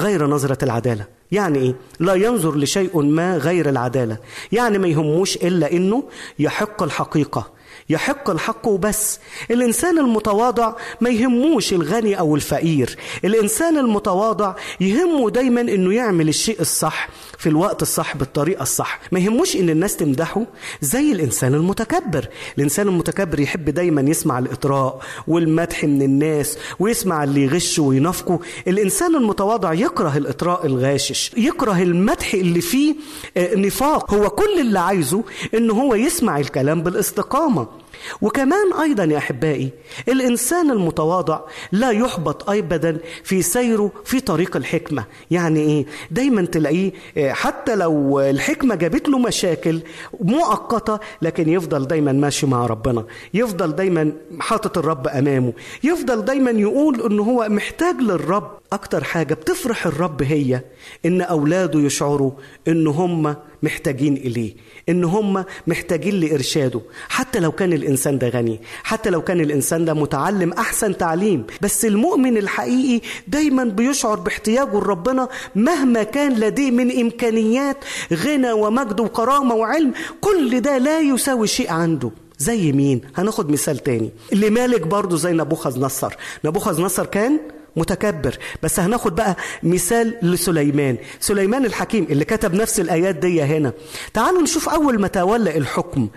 غير 0.00 0.26
نظرة 0.26 0.64
العدالة. 0.64 1.06
يعني 1.32 1.58
إيه؟ 1.58 1.74
لا 2.00 2.14
ينظر 2.14 2.56
لشيء 2.56 3.02
ما 3.02 3.36
غير 3.36 3.68
العدالة. 3.68 4.16
يعني 4.52 4.78
ما 4.78 4.88
يهموش 4.88 5.36
إلا 5.36 5.72
إنه 5.72 6.04
يحق 6.38 6.82
الحقيقة. 6.82 7.50
يحق 7.92 8.30
الحق 8.30 8.68
وبس. 8.68 9.20
الإنسان 9.50 9.98
المتواضع 9.98 10.74
ما 11.00 11.10
يهموش 11.10 11.72
الغني 11.72 12.18
أو 12.18 12.36
الفقير. 12.36 12.96
الإنسان 13.24 13.78
المتواضع 13.78 14.54
يهمه 14.80 15.30
دايما 15.30 15.60
إنه 15.60 15.94
يعمل 15.94 16.28
الشيء 16.28 16.60
الصح 16.60 17.08
في 17.38 17.48
الوقت 17.48 17.82
الصح 17.82 18.16
بالطريقة 18.16 18.62
الصح. 18.62 19.00
ما 19.12 19.18
يهموش 19.20 19.56
إن 19.56 19.70
الناس 19.70 19.96
تمدحه. 19.96 20.46
زي 20.80 21.12
الإنسان 21.12 21.54
المتكبر. 21.54 22.28
الإنسان 22.58 22.88
المتكبر 22.88 23.40
يحب 23.40 23.70
دايما 23.70 24.00
يسمع 24.10 24.38
الإطراء 24.38 25.00
والمدح 25.28 25.84
من 25.84 26.02
الناس 26.02 26.58
ويسمع 26.78 27.24
اللي 27.24 27.42
يغش 27.42 27.78
وينافقه. 27.78 28.40
الإنسان 28.68 29.16
المتواضع 29.16 29.72
يكره 29.72 30.16
الإطراء 30.16 30.66
الغاشش 30.66 31.30
يكره 31.36 31.82
المدح 31.82 32.34
اللي 32.34 32.60
فيه 32.60 32.94
نفاق. 33.36 34.14
هو 34.14 34.30
كل 34.30 34.60
اللي 34.60 34.78
عايزه 34.78 35.24
إن 35.54 35.70
هو 35.70 35.94
يسمع 35.94 36.38
الكلام 36.38 36.82
بالاستقامة. 36.82 37.81
وكمان 38.22 38.72
أيضا 38.82 39.04
يا 39.04 39.18
أحبائي 39.18 39.70
الإنسان 40.08 40.70
المتواضع 40.70 41.40
لا 41.72 41.90
يحبط 41.90 42.50
ابدا 42.50 42.98
في 43.24 43.42
سيره 43.42 43.92
في 44.04 44.20
طريق 44.20 44.56
الحكمة. 44.56 45.04
يعني 45.30 45.60
إيه؟ 45.60 45.86
دايما 46.10 46.44
تلاقيه 46.44 46.92
حتى 47.18 47.76
لو 47.76 48.20
الحكمة 48.20 48.74
جابت 48.74 49.08
له 49.08 49.18
مشاكل 49.18 49.80
مؤقتة 50.20 50.98
لكن 51.22 51.48
يفضل 51.48 51.86
دايما 51.86 52.12
ماشي 52.12 52.46
مع 52.46 52.66
ربنا 52.66 53.04
يفضل 53.34 53.72
دايما 53.76 54.12
حاطط 54.40 54.78
الرب 54.78 55.08
أمامه 55.08 55.52
يفضل 55.84 56.24
دايما 56.24 56.50
يقول 56.50 57.00
إن 57.00 57.18
هو 57.18 57.46
محتاج 57.50 58.00
للرب. 58.00 58.50
أكتر 58.72 59.04
حاجة 59.04 59.34
بتفرح 59.34 59.86
الرب 59.86 60.22
هي 60.22 60.60
إن 61.06 61.20
أولاده 61.20 61.80
يشعروا 61.80 62.30
إن 62.68 62.86
هم 62.86 63.34
محتاجين 63.62 64.16
إليه 64.16 64.54
إن 64.88 65.04
هم 65.04 65.44
محتاجين 65.66 66.20
لإرشاده. 66.20 66.80
حتى 67.08 67.40
لو 67.40 67.52
كان 67.52 67.72
الإنسان 67.72 68.18
ده 68.18 68.28
غني 68.28 68.60
حتى 68.84 69.10
لو 69.10 69.22
كان 69.22 69.40
الإنسان 69.40 69.84
ده 69.84 69.94
متعلم 69.94 70.52
أحسن 70.52 70.96
تعليم 70.96 71.44
بس 71.62 71.84
المؤمن 71.84 72.36
الحقيقي 72.36 73.00
دايما 73.28 73.64
بيشعر 73.64 74.18
باحتياجه 74.20 74.74
لربنا 74.78 75.28
مهما 75.54 76.02
كان 76.02 76.32
لديه 76.32 76.70
من 76.70 77.00
إمكانيات 77.00 77.76
غنى 78.12 78.52
ومجد 78.52 79.00
وكرامة 79.00 79.54
وعلم. 79.54 79.92
كل 80.20 80.60
ده 80.60 80.78
لا 80.78 81.00
يساوي 81.00 81.46
شيء 81.46 81.70
عنده. 81.72 82.10
زي 82.38 82.72
مين؟ 82.72 83.00
هناخد 83.16 83.50
مثال 83.50 83.78
تاني. 83.78 84.10
اللي 84.32 84.50
مالك 84.50 84.86
برضه 84.86 85.16
زي 85.16 85.32
نبوخذ 85.32 85.80
نصر 85.80 86.14
نبوخذ 86.44 86.82
نصر 86.82 87.06
كان 87.06 87.40
متكبر. 87.76 88.38
بس 88.62 88.80
هناخد 88.80 89.14
بقى 89.14 89.36
مثال 89.62 90.18
لسليمان. 90.22 90.96
سليمان 91.20 91.64
الحكيم 91.64 92.06
اللي 92.10 92.24
كتب 92.24 92.54
نفس 92.54 92.80
الآيات 92.80 93.14
دي 93.14 93.42
هنا. 93.42 93.72
تعالوا 94.14 94.42
نشوف 94.42 94.68
أول 94.68 95.00
ما 95.00 95.08
تولى 95.08 95.58
الحكم. 95.58 96.08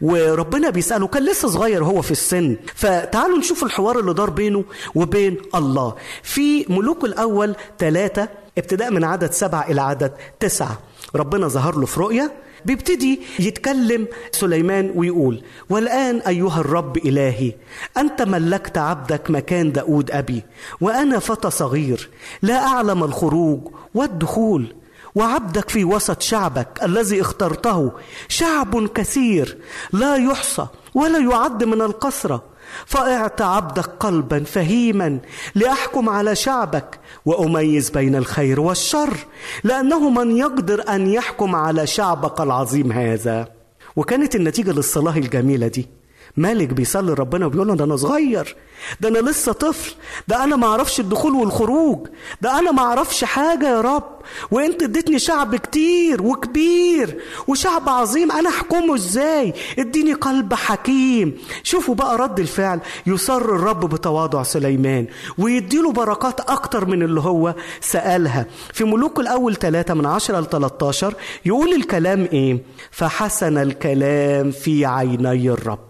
وربنا 0.00 0.70
بيسأله 0.70 1.06
كان 1.06 1.24
لسه 1.24 1.48
صغير 1.48 1.84
هو 1.84 2.02
في 2.02 2.10
السن. 2.10 2.56
فتعالوا 2.74 3.38
نشوف 3.38 3.64
الحوار 3.64 3.98
اللي 3.98 4.14
دار 4.14 4.30
بينه 4.30 4.64
وبين 4.94 5.36
الله. 5.54 5.94
في 6.22 6.66
ملوك 6.68 7.04
الأول 7.04 7.54
ثلاثة 7.78 8.28
ابتداء 8.58 8.90
من 8.90 9.04
عدد 9.04 9.32
سبعة 9.32 9.70
إلى 9.70 9.82
عدد 9.82 10.12
تسعة. 10.40 10.78
ربنا 11.16 11.48
ظهر 11.48 11.78
له 11.78 11.86
في 11.86 12.00
رؤية 12.00 12.32
بيبتدي 12.64 13.20
يتكلم 13.38 14.08
سليمان 14.32 14.92
ويقول 14.94 15.42
والآن 15.70 16.16
أيها 16.16 16.60
الرب 16.60 16.96
إلهي 16.96 17.52
أنت 17.96 18.22
ملكت 18.22 18.78
عبدك 18.78 19.30
مكان 19.30 19.72
داود 19.72 20.10
أبي 20.10 20.42
وأنا 20.80 21.18
فتى 21.18 21.50
صغير 21.50 22.08
لا 22.42 22.66
أعلم 22.66 23.04
الخروج 23.04 23.60
والدخول 23.94 24.74
وعبدك 25.14 25.68
في 25.70 25.84
وسط 25.84 26.22
شعبك 26.22 26.68
الذي 26.82 27.20
اخترته 27.20 27.92
شعب 28.28 28.86
كثير 28.86 29.58
لا 29.92 30.16
يحصى 30.16 30.66
ولا 30.94 31.18
يعد 31.18 31.64
من 31.64 31.82
القسره 31.82 32.49
فاعط 32.86 33.42
عبدك 33.42 33.86
قلبا 34.00 34.44
فهيما 34.44 35.18
لأحكم 35.54 36.08
على 36.08 36.36
شعبك 36.36 37.00
وأميز 37.24 37.90
بين 37.90 38.16
الخير 38.16 38.60
والشر 38.60 39.16
لأنه 39.64 40.10
من 40.10 40.36
يقدر 40.36 40.84
أن 40.88 41.06
يحكم 41.06 41.54
على 41.54 41.86
شعبك 41.86 42.40
العظيم 42.40 42.92
هذا. 42.92 43.48
وكانت 43.96 44.36
النتيجة 44.36 44.72
للصلاة 44.72 45.16
الجميلة 45.16 45.66
دي. 45.66 45.99
مالك 46.36 46.68
بيصلي 46.68 47.12
ربنا 47.14 47.46
وبيقول 47.46 47.68
له 47.68 47.74
ده 47.74 47.84
أنا 47.84 47.96
صغير 47.96 48.56
ده 49.00 49.08
أنا 49.08 49.18
لسه 49.18 49.52
طفل 49.52 49.94
ده 50.28 50.44
أنا 50.44 50.56
ما 50.56 50.66
أعرفش 50.66 51.00
الدخول 51.00 51.32
والخروج 51.34 52.06
ده 52.40 52.58
أنا 52.58 52.70
ما 52.72 52.82
أعرفش 52.82 53.24
حاجة 53.24 53.68
يا 53.68 53.80
رب 53.80 54.04
وأنت 54.50 54.82
اديتني 54.82 55.18
شعب 55.18 55.56
كتير 55.56 56.22
وكبير 56.22 57.18
وشعب 57.48 57.88
عظيم 57.88 58.32
أنا 58.32 58.48
احكمه 58.48 58.94
إزاي؟ 58.94 59.52
اديني 59.78 60.12
قلب 60.12 60.54
حكيم. 60.54 61.38
شوفوا 61.62 61.94
بقى 61.94 62.18
رد 62.18 62.40
الفعل 62.40 62.80
يسر 63.06 63.54
الرب 63.54 63.88
بتواضع 63.88 64.42
سليمان 64.42 65.06
ويديله 65.38 65.92
بركات 65.92 66.40
أكتر 66.40 66.84
من 66.84 67.02
اللي 67.02 67.20
هو 67.20 67.54
سألها. 67.80 68.46
في 68.72 68.84
ملوك 68.84 69.20
الأول 69.20 69.56
ثلاثة 69.56 69.94
من 69.94 70.06
عشرة 70.06 70.40
ل 70.40 70.46
13 70.46 71.14
يقول 71.44 71.72
الكلام 71.72 72.28
إيه؟ 72.32 72.58
فحسن 72.90 73.58
الكلام 73.58 74.50
في 74.50 74.86
عيني 74.86 75.50
الرب. 75.50 75.89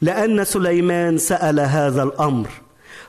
لأن 0.00 0.44
سليمان 0.44 1.18
سأل 1.18 1.60
هذا 1.60 2.02
الأمر. 2.02 2.48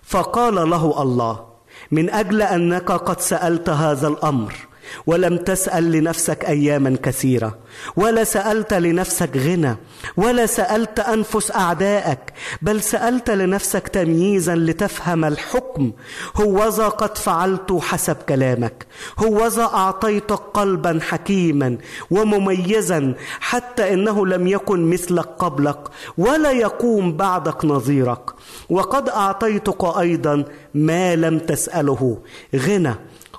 فقال 0.03 0.55
له 0.69 1.01
الله 1.01 1.45
من 1.91 2.09
أجل 2.09 2.41
أنك 2.41 2.91
قد 2.91 3.19
سألت 3.19 3.69
هذا 3.69 4.07
الأمر. 4.07 4.66
ولم 5.05 5.37
تسأل 5.37 5.91
لنفسك 5.91 6.45
أياما 6.45 6.97
كثيرة 7.03 7.57
ولا 7.95 8.23
سألت 8.23 8.73
لنفسك 8.73 9.37
غنى 9.37 9.77
ولا 10.17 10.45
سألت 10.45 10.99
أنفس 10.99 11.51
أعدائك 11.51 12.19
بل 12.61 12.81
سألت 12.81 13.29
لنفسك 13.29 13.87
تمييزا 13.87 14.55
لتفهم 14.55 15.25
الحكم. 15.25 15.91
هوذا 16.35 16.87
قد 16.87 17.17
فعلت 17.17 17.73
حسب 17.81 18.15
كلامك 18.15 18.85
هوذا 19.17 19.63
أعطيتك 19.63 20.41
قلبا 20.53 20.99
حكيما 21.01 21.77
ومميزا 22.11 23.13
حتى 23.39 23.93
إنه 23.93 24.25
لم 24.25 24.47
يكن 24.47 24.89
مثلك 24.89 25.27
قبلك 25.39 25.79
ولا 26.17 26.51
يقوم 26.51 27.17
بعدك 27.17 27.65
نظيرك. 27.65 28.29
وقد 28.69 29.09
أعطيتك 29.09 29.83
أيضا 29.99 30.45
ما 30.73 31.15
لم 31.15 31.39
تسأله 31.39 32.17
غنى. 32.55 32.93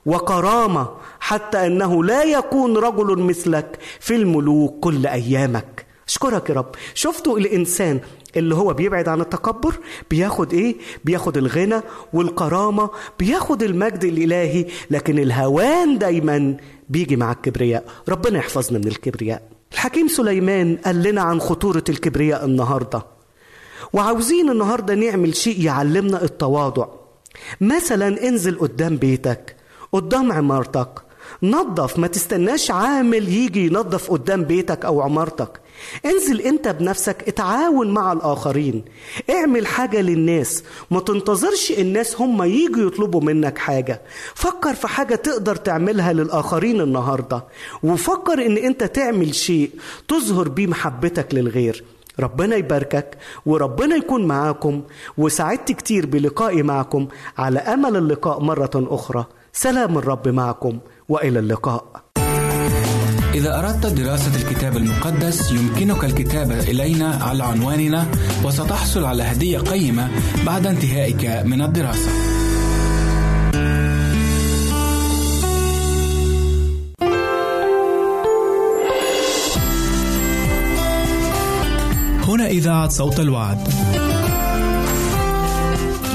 وكرامة 0.06 0.88
حتى 1.20 1.66
أنه 1.66 2.04
لا 2.04 2.22
يكون 2.22 2.76
رجل 2.76 3.18
مثلك 3.18 3.78
في 4.00 4.16
الملوك 4.16 4.80
كل 4.80 5.06
أيامك. 5.06 5.86
أشكرك 6.08 6.50
يا 6.50 6.54
رب. 6.54 6.74
شفتوا 6.94 7.38
الإنسان 7.38 8.00
اللي 8.36 8.54
هو 8.54 8.74
بيبعد 8.74 9.08
عن 9.08 9.20
التكبر؟ 9.20 9.74
بياخد 10.10 10.52
إيه؟ 10.52 10.76
بياخد 11.04 11.36
الغنى 11.36 11.80
والكرامة 12.12 12.90
بياخد 13.18 13.62
المجد 13.62 14.04
الإلهي 14.04 14.66
لكن 14.90 15.18
الهوان 15.18 15.98
دايما 15.98 16.56
بيجي 16.88 17.16
مع 17.16 17.32
الكبرياء. 17.32 17.84
ربنا 18.08 18.38
يحفظنا 18.38 18.78
من 18.78 18.86
الكبرياء. 18.86 19.42
الحكيم 19.72 20.08
سليمان 20.08 20.78
قال 20.84 21.02
لنا 21.02 21.22
عن 21.22 21.40
خطورة 21.40 21.84
الكبرياء 21.88 22.44
النهاردة. 22.44 23.06
وعاوزين 23.92 24.50
النهاردة 24.50 24.94
نعمل 24.94 25.36
شيء 25.36 25.64
يعلمنا 25.64 26.22
التواضع. 26.22 26.86
مثلا 27.60 28.28
انزل 28.28 28.58
قدام 28.58 28.96
بيتك. 28.96 29.56
قدام 29.92 30.32
عمارتك. 30.32 30.88
نظف 31.42 31.98
ما 31.98 32.06
تستناش 32.06 32.70
عامل 32.70 33.28
يجي 33.28 33.66
ينظف 33.66 34.10
قدام 34.10 34.44
بيتك 34.44 34.84
أو 34.84 35.00
عمارتك. 35.00 35.60
انزل 36.06 36.40
أنت 36.40 36.68
بنفسك 36.68 37.28
اتعاون 37.28 37.90
مع 37.90 38.12
الآخرين. 38.12 38.84
اعمل 39.30 39.66
حاجة 39.66 40.00
للناس. 40.00 40.64
ما 40.90 41.00
تنتظرش 41.00 41.70
الناس 41.70 42.20
هم 42.20 42.42
يجوا 42.42 42.86
يطلبوا 42.86 43.20
منك 43.20 43.58
حاجة. 43.58 44.02
فكر 44.34 44.74
في 44.74 44.88
حاجة 44.88 45.14
تقدر 45.14 45.56
تعملها 45.56 46.12
للآخرين 46.12 46.80
النهاردة. 46.80 47.44
وفكر 47.82 48.46
إن 48.46 48.56
أنت 48.56 48.84
تعمل 48.84 49.34
شيء 49.34 49.70
تظهر 50.08 50.48
بيه 50.48 50.66
محبتك 50.66 51.34
للغير. 51.34 51.84
ربنا 52.20 52.56
يباركك 52.56 53.16
وربنا 53.46 53.96
يكون 53.96 54.26
معاكم. 54.26 54.82
وسعدت 55.18 55.72
كتير 55.72 56.06
بلقائي 56.06 56.62
معكم. 56.62 57.08
على 57.38 57.58
أمل 57.58 57.96
اللقاء 57.96 58.40
مرة 58.40 58.70
أخرى. 58.76 59.24
سلام 59.60 59.98
الرب 59.98 60.28
معكم 60.28 60.78
وإلى 61.08 61.38
اللقاء 61.38 61.84
إذا 63.34 63.58
أردت 63.58 63.86
دراسة 63.86 64.36
الكتاب 64.36 64.76
المقدس 64.76 65.52
يمكنك 65.52 66.04
الكتابة 66.04 66.60
إلينا 66.60 67.18
على 67.22 67.44
عنواننا 67.44 68.06
وستحصل 68.44 69.04
على 69.04 69.22
هدية 69.22 69.58
قيمة 69.58 70.10
بعد 70.46 70.66
انتهائك 70.66 71.24
من 71.46 71.62
الدراسة. 71.62 72.10
هنا 82.28 82.46
إذاعة 82.46 82.88
صوت 82.88 83.20
الوعد. 83.20 83.68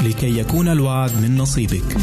لكي 0.04 0.38
يكون 0.38 0.68
الوعد 0.68 1.10
من 1.22 1.38
نصيبك. 1.38 1.96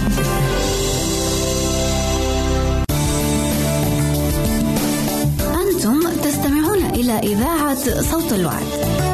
إذاعة 7.24 8.02
صوت 8.02 8.34
الوعد. 8.34 9.11